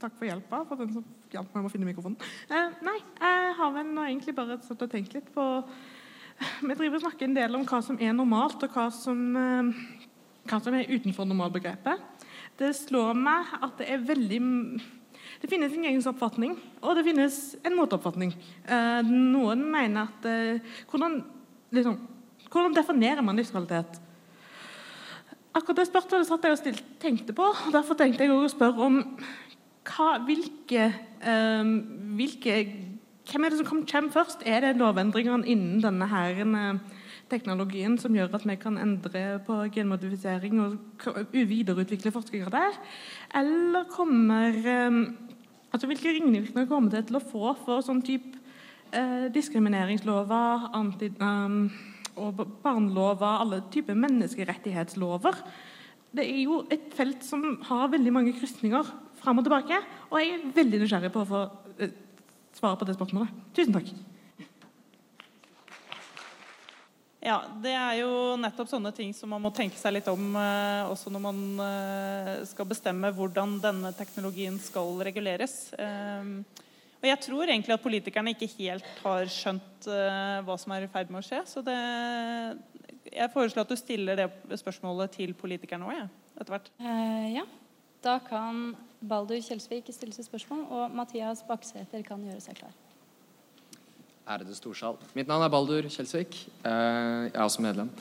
[0.00, 2.16] Takk for hjelpa, for den som hjalp meg med å finne mikrofonen.
[2.50, 5.44] Uh, nei, jeg har vel nå egentlig bare satt og tenkt litt på
[6.36, 9.70] Vi driver og snakker en del om hva som er normalt, og hva som, uh,
[10.48, 12.26] hva som er utenfor normalbegrepet.
[12.56, 14.40] Det slår meg at det er veldig
[15.36, 17.34] det finnes en egen oppfatning, og det finnes
[17.66, 18.30] en motoppfatning.
[19.04, 20.28] noen mener at
[20.88, 21.18] hvordan,
[21.76, 21.98] liksom,
[22.48, 24.00] hvordan definerer man livskvalitet?
[25.56, 27.44] Akkurat det spørsmålet satt jeg og stilt, tenkte på.
[27.48, 28.98] og Derfor tenkte jeg å spørre om
[29.86, 30.88] hva, hvilke,
[32.18, 32.56] hvilke,
[33.26, 34.44] Hvem er det som kommer først?
[34.46, 36.38] Er det lovendringene innen denne her,
[37.26, 42.78] teknologien som gjør at vi kan endre på genmodifisering og videreutvikle forskninger der?
[43.34, 44.54] Eller kommer
[44.86, 45.00] um,
[45.72, 48.38] altså Hvilke ringvirkninger kommer det til å få for sånn type
[48.92, 51.10] eh, diskrimineringslover, anti...
[51.20, 51.70] Um,
[52.16, 55.36] og barnelover, alle typer menneskerettighetslover.
[56.16, 58.88] Det er jo et felt som har veldig mange krysninger
[59.20, 59.82] fram og tilbake.
[60.08, 61.42] Og jeg er veldig nysgjerrig på å få
[62.56, 63.32] svare på det spørsmålet.
[63.56, 63.94] Tusen takk.
[67.26, 70.86] Ja, Det er jo nettopp sånne ting som man må tenke seg litt om eh,
[70.86, 75.56] også når man eh, skal bestemme hvordan denne teknologien skal reguleres.
[75.74, 76.62] Eh,
[76.96, 80.90] og jeg tror egentlig at politikerne ikke helt har skjønt uh, hva som er i
[80.90, 81.42] ferd med å skje.
[81.46, 81.76] Så det,
[83.12, 86.06] jeg foreslår at du stiller det spørsmålet til politikerne òg, ja,
[86.40, 86.72] etter hvert.
[86.80, 87.44] Uh, ja.
[88.02, 88.72] Da kan
[89.08, 92.74] Baldur Kjelsvik stiller sitt spørsmål, og Mathias Baksæter kan gjøre seg klar.
[94.26, 94.98] Ærede storsal.
[95.14, 96.40] Mitt navn er Baldur Kjelsvik.
[96.64, 97.92] Uh, jeg er også medlem.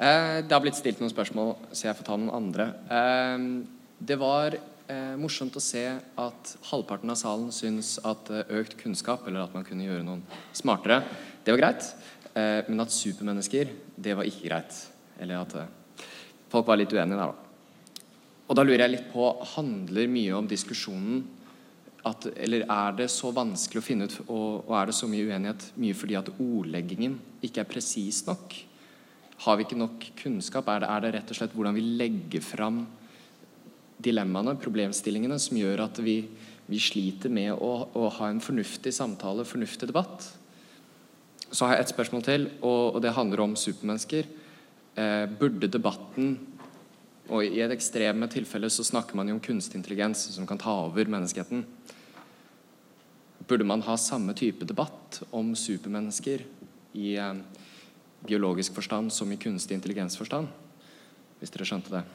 [0.00, 2.70] det har blitt stilt noen spørsmål, så jeg får ta noen andre.
[4.00, 4.56] det var
[4.90, 9.54] eh, morsomt å se at halvparten av salen syns at eh, økt kunnskap, eller at
[9.56, 10.24] man kunne gjøre noen
[10.56, 11.02] smartere,
[11.44, 11.90] det var greit.
[12.32, 14.80] Eh, men at supermennesker, det var ikke greit.
[15.20, 16.08] Eller at eh,
[16.52, 17.49] folk var litt uenige der, da.
[18.50, 21.22] Og da lurer jeg litt på Handler mye om diskusjonen
[22.08, 25.28] at, Eller er det så vanskelig å finne ut, og, og er det så mye
[25.28, 28.56] uenighet mye fordi at ordleggingen ikke er presis nok?
[29.44, 30.68] Har vi ikke nok kunnskap?
[30.68, 32.82] Er det, er det rett og slett hvordan vi legger fram
[34.00, 36.16] dilemmaene, problemstillingene, som gjør at vi,
[36.68, 40.24] vi sliter med å, å, ha en fornuftig samtale, fornuftig debatt.
[41.50, 44.28] Så har jeg et spørsmål til, og, og det handler om supermennesker.
[45.00, 46.34] Eh, burde debatten
[47.30, 50.74] og I et ekstreme tilfelle så snakker man jo om kunstig intelligens som kan ta
[50.88, 51.64] over menneskeheten.
[53.46, 56.44] Burde man ha samme type debatt om supermennesker
[56.98, 57.34] i eh,
[58.26, 60.50] biologisk forstand som i kunstig intelligensforstand?
[61.40, 62.06] Hvis dere skjønte det.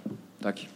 [0.44, 0.68] Takk.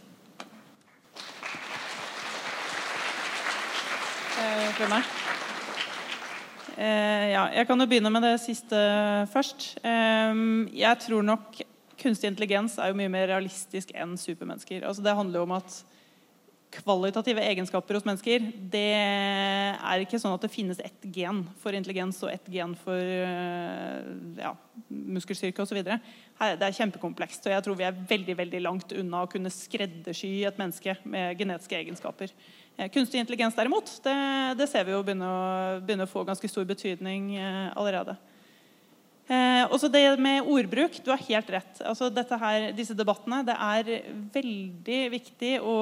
[4.88, 5.02] for.
[6.80, 8.78] Eh, ja, jeg kan jo begynne med det siste
[9.32, 9.74] først.
[9.84, 10.40] Eh,
[10.80, 11.60] jeg tror nok
[12.00, 14.84] kunstig intelligens er jo mye mer realistisk enn supermennesker.
[14.88, 15.80] Altså, det handler jo om at
[16.70, 22.20] kvalitative egenskaper hos mennesker det er ikke sånn at det finnes ett gen for intelligens
[22.22, 24.52] og ett gen for eh, ja,
[24.88, 25.80] muskelstyrke osv.
[25.82, 25.98] Det
[26.38, 27.46] er kjempekomplekst.
[27.46, 31.38] og Jeg tror vi er veldig veldig langt unna å kunne skreddersy et menneske med
[31.40, 32.34] genetiske egenskaper.
[32.76, 34.16] Eh, kunstig intelligens derimot, det,
[34.60, 38.14] det ser vi jo begynne å, begynne å, få ganske stor betydning eh, allerede.
[39.30, 40.96] Eh, også det med ordbruk.
[41.04, 41.80] Du har helt rett.
[41.86, 42.08] Altså
[42.40, 43.90] her, disse debattene, Det er
[44.34, 45.76] veldig viktig å,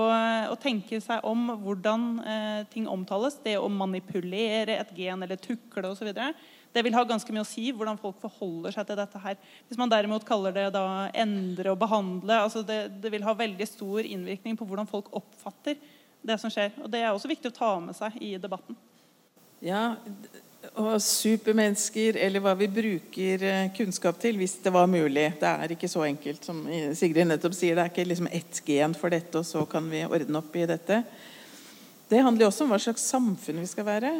[0.53, 3.39] å tenke seg om hvordan eh, ting omtales.
[3.41, 6.13] Det å manipulere et gen eller tukle osv.
[6.13, 9.23] Det vil ha ganske mye å si hvordan folk forholder seg til dette.
[9.25, 9.41] her.
[9.67, 13.67] Hvis man derimot kaller det da endre og behandle, altså det, det vil ha veldig
[13.71, 15.81] stor innvirkning på hvordan folk oppfatter
[16.21, 16.77] det som skjer.
[16.83, 18.77] Og Det er også viktig å ta med seg i debatten.
[19.65, 19.97] Ja,
[20.79, 25.27] og supermennesker, eller hva vi bruker eh, kunnskap til, hvis det var mulig.
[25.41, 26.63] Det er ikke så enkelt som
[26.95, 27.75] Sigrid nettopp sier.
[27.75, 30.67] Det er ikke liksom ett gen for dette, og så kan vi ordne opp i
[30.71, 31.03] dette.
[32.09, 34.13] Det handler også om hva slags samfunn vi skal være.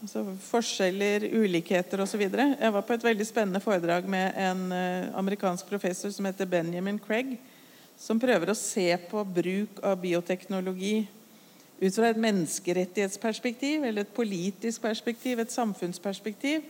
[0.00, 2.22] Altså forskjeller, ulikheter osv.
[2.24, 7.00] Jeg var på et veldig spennende foredrag med en eh, amerikansk professor som heter Benjamin
[7.02, 7.34] Craig,
[8.00, 11.02] som prøver å se på bruk av bioteknologi
[11.80, 16.66] ut fra et menneskerettighetsperspektiv eller et politisk perspektiv, et samfunnsperspektiv.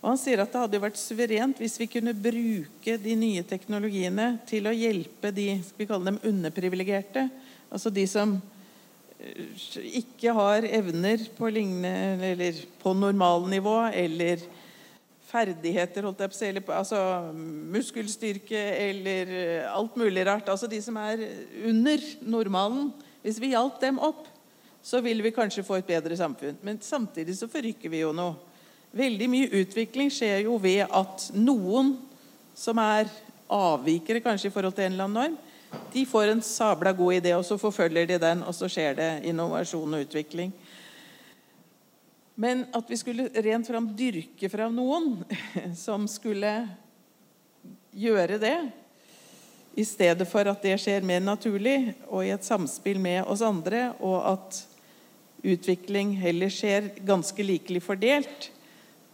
[0.00, 4.32] Og Han sier at det hadde vært suverent hvis vi kunne bruke de nye teknologiene
[4.48, 7.26] til å hjelpe de skal vi kalle dem underprivilegerte,
[7.68, 8.32] altså de som
[9.20, 9.44] eh,
[10.00, 14.40] ikke har evner på, lignende, eller på normalnivå eller
[15.30, 17.02] ferdigheter, holdt jeg på eller altså
[17.76, 20.48] muskelstyrke eller eh, alt mulig rart.
[20.48, 21.28] Altså de som er
[21.68, 22.88] under normalen.
[23.22, 24.26] Hvis vi hjalp dem opp,
[24.82, 26.56] så vil vi kanskje få et bedre samfunn.
[26.64, 28.38] Men samtidig så forrykker vi jo noe.
[28.96, 31.94] Veldig mye utvikling skjer jo ved at noen
[32.58, 33.10] som er
[33.50, 35.38] avvikere kanskje i forhold til en eller annen norm,
[35.92, 39.10] de får en sabla god idé, og så forfølger de den, og så skjer det
[39.30, 40.50] innovasjon og utvikling.
[42.40, 45.20] Men at vi skulle rent fram dyrke fram noen
[45.84, 46.54] som skulle
[47.94, 48.56] gjøre det,
[49.78, 53.92] i stedet for at det skjer mer naturlig og i et samspill med oss andre,
[54.02, 54.58] og at
[55.46, 58.50] utvikling heller skjer ganske likelig fordelt,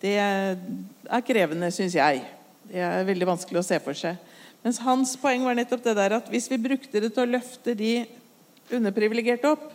[0.03, 2.25] det er krevende, syns jeg.
[2.67, 4.19] Det er veldig vanskelig å se for seg.
[4.65, 7.77] Mens hans poeng var nettopp det der at hvis vi brukte det til å løfte
[7.79, 7.93] de
[8.75, 9.69] underprivilegerte opp,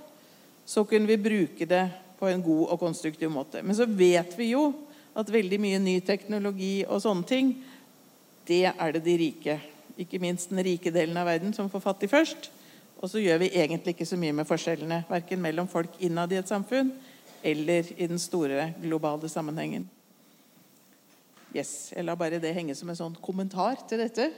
[0.68, 1.86] så kunne vi bruke det
[2.20, 3.64] på en god og konstruktiv måte.
[3.64, 4.68] Men så vet vi jo
[5.18, 7.54] at veldig mye ny teknologi og sånne ting,
[8.48, 9.58] det er det de rike,
[10.04, 12.50] ikke minst den rike delen av verden, som får fattig først.
[13.02, 16.38] Og så gjør vi egentlig ikke så mye med forskjellene, verken mellom folk innad i
[16.42, 16.92] et samfunn
[17.42, 19.88] eller i den store globale sammenhengen.
[21.52, 24.30] Yes, Jeg lar bare det henge som en sånn kommentar til dette.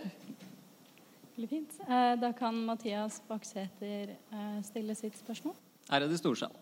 [1.35, 1.75] Veldig fint.
[1.85, 5.53] Eh, da kan Mathias Baksæter eh, stille sitt spørsmål.
[5.91, 6.53] Ærede storsal.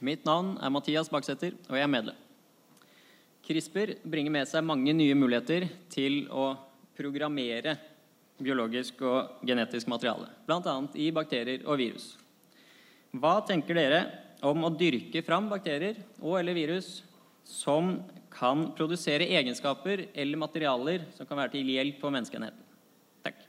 [0.00, 2.18] Mitt navn er Mathias Baksæter, og jeg er medlem.
[3.44, 6.54] CRISPR bringer med seg mange nye muligheter til å
[6.96, 7.76] programmere
[8.42, 10.76] biologisk og genetisk materiale, bl.a.
[10.98, 12.14] i bakterier og virus.
[13.14, 14.00] Hva tenker dere
[14.44, 16.98] om å dyrke fram bakterier og eller virus
[17.46, 17.96] som
[18.34, 22.64] kan produsere egenskaper eller materialer som kan være til hjelp for menneskeenheten?
[23.24, 23.44] Takk.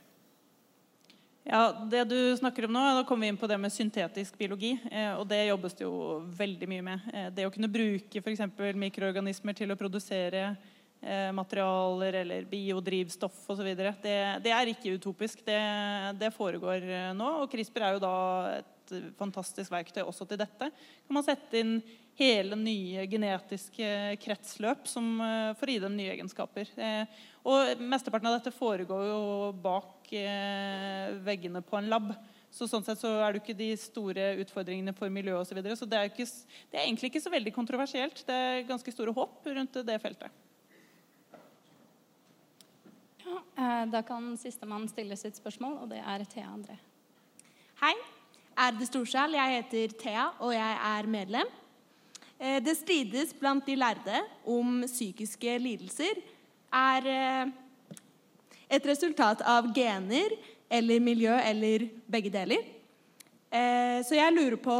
[1.46, 4.76] Ja, det du snakker om nå, Da kommer vi inn på det med syntetisk biologi.
[4.90, 7.10] Eh, og Det jobbes det jo veldig mye med.
[7.12, 8.46] Eh, det å kunne bruke f.eks.
[8.74, 10.56] mikroorganismer til å produsere
[11.36, 13.68] materialer eller biodrivstoff osv.
[13.76, 15.44] Det, det er ikke utopisk.
[15.46, 15.60] Det,
[16.18, 17.28] det, foregår eh, nå.
[17.42, 18.16] Og CRISPR er jo da
[18.58, 20.70] et fantastisk verktøy også til dette.
[20.70, 21.78] Kan man sette inn
[22.16, 26.72] hele nye genetiske kretsløp som, eh, for å gi dem nye egenskaper.
[27.46, 29.20] Og Mesteparten av dette foregår jo
[29.62, 30.08] bak
[31.26, 32.10] veggene på en lab.
[32.50, 35.50] Så sånn sett så er det ikke de store utfordringene for miljøet osv.
[35.50, 35.76] Så, videre.
[35.78, 36.26] så det er, ikke,
[36.72, 38.22] det er egentlig ikke så veldig kontroversielt.
[38.26, 40.45] Det er ganske store håp rundt det feltet.
[43.36, 46.76] Eh, da kan sistemann stille sitt spørsmål, og det er Thea André.
[47.82, 47.94] Hei.
[48.56, 49.34] Ærede storsal.
[49.36, 51.50] Jeg heter Thea, og jeg er medlem.
[52.40, 56.22] Eh, det strides blant de lærde om psykiske lidelser
[56.72, 57.52] er eh,
[58.70, 60.36] et resultat av gener
[60.70, 62.72] eller miljø eller begge deler.
[64.02, 64.74] Så jeg lurer på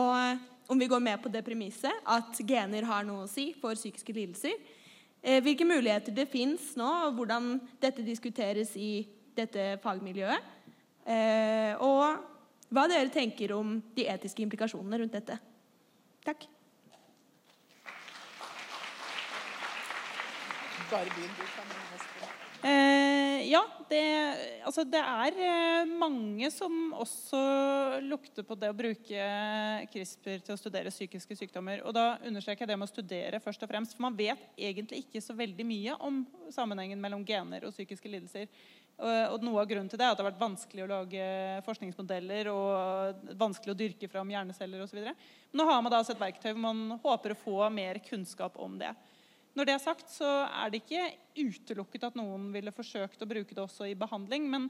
[0.69, 4.13] om vi går med på det premisset at gener har noe å si for psykiske
[4.13, 4.59] lidelser.
[5.27, 10.53] Eh, hvilke muligheter det fins nå, og hvordan dette diskuteres i dette fagmiljøet.
[11.03, 12.23] Eh, og
[12.71, 15.41] hva dere tenker om de etiske implikasjonene rundt dette.
[16.27, 16.47] Takk.
[20.87, 21.96] Bare begynn, du kan.
[22.67, 24.03] Eh, ja, det,
[24.67, 27.39] altså det, er eh, mange som også
[28.03, 29.27] lukter på det å bruke
[29.93, 31.85] CRISPR til å studere psykiske sykdommer.
[31.87, 33.95] Og da understreker jeg det med å studere først og fremst.
[33.95, 38.51] For man vet egentlig ikke så veldig mye om sammenhengen mellom gener og psykiske lidelser.
[38.97, 41.25] Og noe av grunnen til det er at det har vært vanskelig å lage
[41.67, 45.03] forskningsmodeller og vanskelig å dyrke fram hjerneceller osv.
[45.53, 48.95] Nå har man da et verktøy hvor man håper å få mer kunnskap om det.
[49.57, 51.07] Når det er sagt, så er det ikke
[51.41, 54.51] utelukket at noen ville forsøkt å bruke det også i behandling.
[54.53, 54.69] Men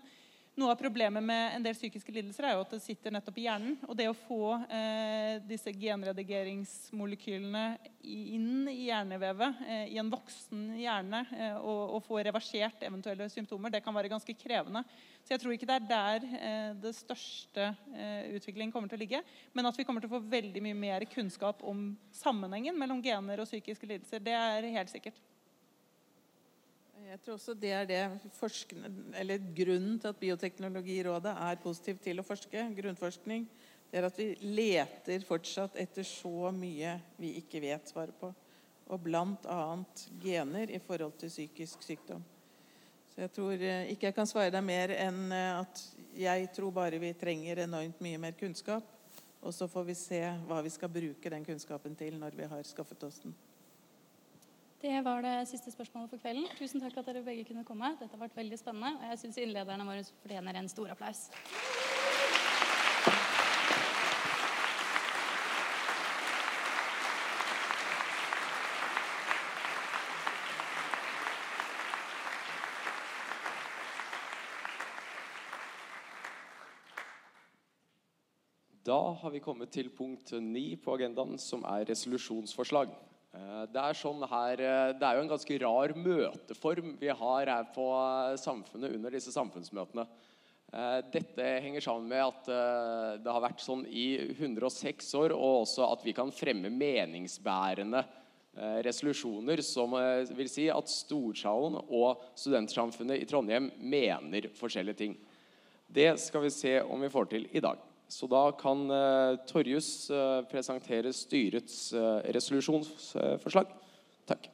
[0.57, 3.45] noe av problemet med en del psykiske lidelser er jo at det sitter nettopp i
[3.45, 3.75] hjernen.
[3.85, 7.65] Og det å få eh, disse genredigeringsmolekylene
[8.09, 13.75] inn i hjernevevet eh, i en voksen hjerne eh, og, og, få reversert eventuelle symptomer,
[13.75, 14.83] det kan være ganske krevende.
[15.27, 19.05] Så jeg tror ikke det er der eh, det største eh, utviklingen kommer til å
[19.05, 19.21] ligge.
[19.53, 23.45] Men at vi kommer til å få veldig mye mer kunnskap om sammenhengen mellom gener
[23.45, 25.21] og psykiske lidelser, det er helt sikkert.
[27.07, 27.99] Jeg tror også det er det
[29.21, 33.45] eller grunnen til at Bioteknologirådet er positiv til å forske, grunnforskning.
[33.91, 38.33] Det er at vi leter fortsatt etter så mye vi ikke vet svaret på.
[38.91, 39.61] Og bl.a.
[40.23, 42.25] gener i forhold til psykisk sykdom.
[43.15, 45.83] Så jeg tror eh, ikke jeg kan svare deg mer enn eh, at
[46.19, 48.91] jeg tror bare vi trenger enormt mye mer kunnskap.
[49.47, 52.67] Og så får vi se hva vi skal bruke den kunnskapen til når vi har
[52.67, 53.37] skaffet oss den.
[54.81, 56.45] Det var det siste spørsmålet for kvelden.
[56.59, 57.95] Tusen takk at dere begge kunne komme.
[57.97, 61.31] Dette har vært veldig spennende, og jeg syns innlederne våre fortjener en stor applaus.
[78.87, 82.93] Da har vi kommet til punkt ni på agendaen, som er resolusjonsforslag.
[83.37, 87.51] Eh, Det er sånn her, eh, det er jo en ganske rar møteform vi har
[87.53, 90.07] her på eh, Samfunnet under disse samfunnsmøtene.
[91.15, 92.49] Dette henger sammen med at
[93.23, 98.03] det har vært sånn i 106 år, og også at vi kan fremme meningsbærende
[98.85, 99.95] resolusjoner som
[100.37, 105.15] vil si at Storsalen og Studentsamfunnet i Trondheim mener forskjellige ting.
[105.87, 107.79] Det skal vi se om vi får til i dag.
[108.09, 113.73] Så da kan eh, Torjus eh, presentere styrets eh, resolusjonsforslag.
[114.27, 114.47] Takk.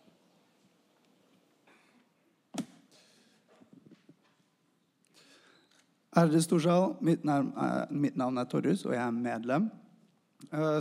[6.17, 7.25] Ærede storsal, mitt
[7.91, 9.71] mitt navn er Torjus, og jeg er medlem.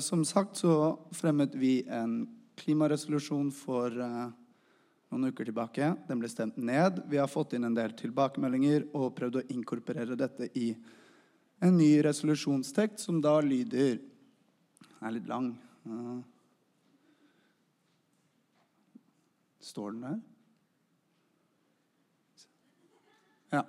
[0.03, 2.26] Som sagt så fremmet vi en
[2.60, 5.93] klimaresolusjon for noen uker tilbake.
[6.10, 6.99] Den ble stemt ned.
[7.07, 10.73] Vi har fått inn en del tilbakemeldinger og prøvd å inkorporere dette i
[11.61, 15.53] en ny resolusjonstekst, som da lyder Den er litt lang.
[15.85, 16.19] Eh,
[19.65, 20.19] står den der?
[23.51, 23.63] Ja.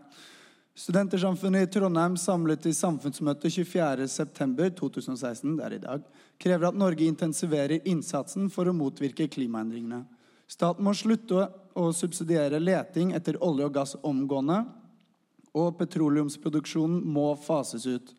[0.75, 6.05] Studentersamfunnet i Trondheim samlet i samfunnsmøte 24.9.2016, det er i dag,
[6.41, 10.05] krever at Norge intensiverer innsatsen for å motvirke klimaendringene.
[10.49, 14.63] Staten må slutte å subsidiere leting etter olje og gass omgående,
[15.53, 18.15] og petroleumsproduksjonen må fases ut.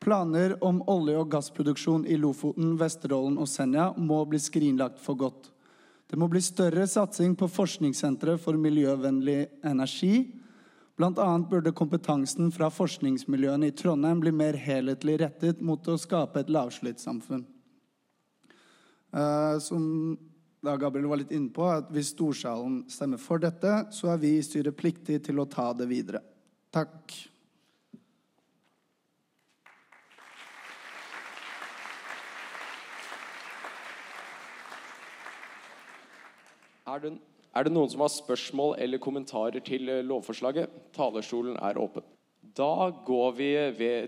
[0.00, 5.50] Planer om olje- og gassproduksjon i Lofoten, Vesterålen og Senja må bli skrinlagt for godt.
[6.10, 10.32] Det må bli større satsing på forskningssentre for miljøvennlig energi.
[11.00, 16.50] Annet burde kompetansen fra forskningsmiljøene i Trondheim bli mer helhetlig rettet mot å skape et
[16.52, 17.44] lavslittsamfunn.
[19.12, 20.18] Eh, som
[20.60, 24.34] da Gabriel var litt inne på, at hvis Storsalen stemmer for dette, så er vi
[24.36, 26.20] i styret pliktig til å ta det videre.
[26.70, 27.14] Takk.
[36.86, 37.10] Er det,
[37.54, 40.70] er det noen som har spørsmål eller kommentarer til eh, lovforslaget?
[40.94, 42.06] Talerstolen er åpen.
[42.54, 43.50] Da går vi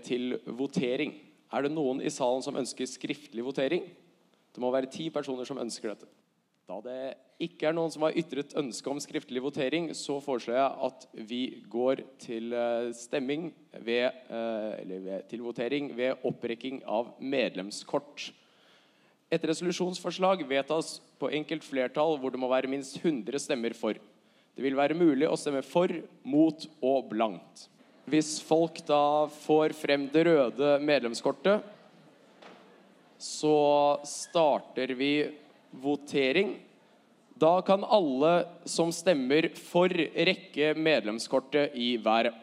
[0.07, 1.13] til votering.
[1.51, 3.85] Er det noen i salen som ønsker skriftlig votering?
[4.55, 6.07] Det må være ti personer som ønsker dette.
[6.67, 6.97] Da det
[7.43, 11.41] ikke er noen som har ytret ønske om skriftlig votering, så foreslår jeg at vi
[11.71, 18.29] går til eh, stemming ved, eh, eller ved, til votering ved opprekking av medlemskort.
[19.33, 23.97] Et resolusjonsforslag vedtas på enkelt flertall hvor det må være minst 100 stemmer for.
[24.53, 25.89] Det vil være mulig å stemme for,
[26.23, 27.67] mot og blankt.
[28.05, 31.63] Hvis folk da får frem det røde medlemskortet,
[33.17, 33.57] så
[34.05, 35.13] starter vi
[35.81, 36.57] votering.
[37.39, 42.35] Da kan alle som stemmer for, rekke medlemskortet i været.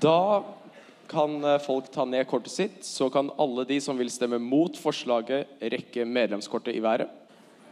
[0.00, 0.44] Da
[1.10, 4.76] kan eh, folk ta ned kortet sitt, så kan alle de som vil stemme mot
[4.78, 7.08] forslaget, rekke medlemskortet i været.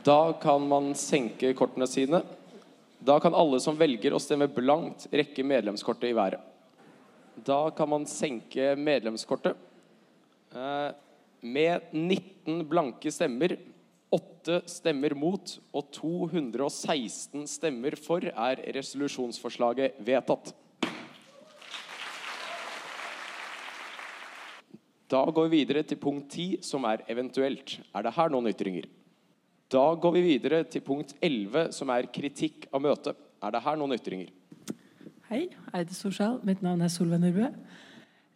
[0.06, 2.22] Da kan man senke kortene sine.
[2.98, 6.40] Da kan alle som velger å stemme blankt, rekke medlemskortet i været.
[7.46, 9.54] Da kan man senke medlemskortet.
[10.54, 10.88] Eh,
[11.40, 13.52] Med 19 blanke stemmer,
[14.14, 20.54] 8 stemmer mot og 216 stemmer for er resolusjonsforslaget vedtatt.
[25.08, 27.78] Da går vi videre til punkt 10, som er eventuelt.
[27.96, 28.88] Er det her noen ytringer?
[29.72, 33.16] Da går vi videre til punkt 11, som er kritikk av møtet.
[33.40, 34.32] Er det her noen ytringer?
[35.28, 36.40] Hei, Eide Storsal.
[36.48, 37.48] Mitt navn er Solveig Nordbø.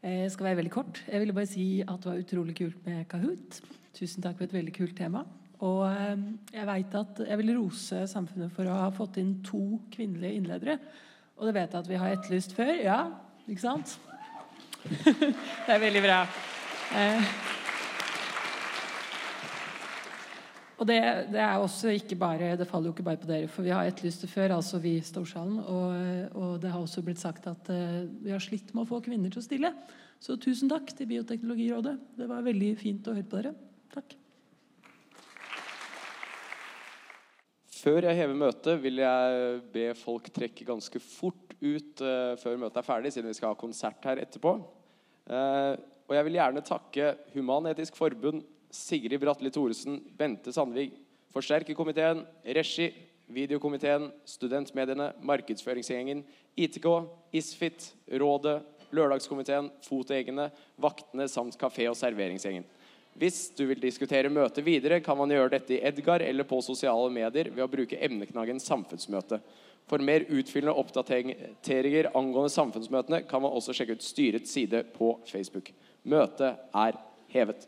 [0.03, 1.05] Jeg skal være veldig kort.
[1.09, 3.61] Jeg ville bare si at det var utrolig kult med Kahoot.
[3.97, 5.25] Tusen takk for et veldig kult tema.
[5.63, 6.23] Og eh,
[6.57, 10.79] jeg vet at jeg vil rose samfunnet for å ha fått inn to kvinnelige innledere.
[11.39, 12.75] Og det vet jeg at vi har etterlyst før.
[12.83, 13.01] Ja,
[13.47, 13.97] ikke sant?
[15.67, 16.23] det er veldig bra.
[16.99, 17.35] Eh,
[20.83, 20.99] og det,
[21.31, 23.87] det er også ikke bare Det faller jo ikke bare på dere, for vi har
[23.87, 25.61] etterlyst det før, altså vi i Storsalen.
[25.63, 29.03] Og, og det har også blitt sagt at eh, vi har slitt med å få
[29.05, 29.71] kvinner til å stille.
[30.23, 31.95] Så tusen takk til Bioteknologirådet.
[32.19, 33.55] Det var veldig fint å høre på dere.
[33.95, 34.22] Takk.
[37.83, 42.79] Før jeg hever møtet, vil jeg be folk trekke ganske fort ut uh, før møtet
[42.79, 44.53] er ferdig, siden vi skal ha konsert her etterpå.
[45.27, 45.75] Uh,
[46.07, 50.93] og jeg vil gjerne takke Human-Etisk Forbund, Sigrid Bratli Thoresen, Bente Sandvig,
[51.35, 52.23] Forsterkerkomiteen,
[52.55, 52.87] Regi,
[53.35, 56.23] Videokomiteen, Studentmediene, Markedsføringsgjengen,
[56.55, 56.87] ITK,
[57.35, 57.89] ISFIT,
[58.23, 58.61] Rådet,
[58.95, 62.69] Lørdagskomiteen, Fotegene, Vaktene samt kafé- og serveringsgjengen.
[63.19, 67.11] Hvis du vil diskutere møtet videre, kan man gjøre dette i Edgar eller på sosiale
[67.13, 69.41] medier ved å bruke emneknaggen 'Samfunnsmøte'.
[69.91, 75.73] For mer utfyllende oppdateringer angående samfunnsmøtene kan man også sjekke ut styrets side på Facebook.
[76.05, 76.99] Møtet er
[77.35, 77.67] hevet.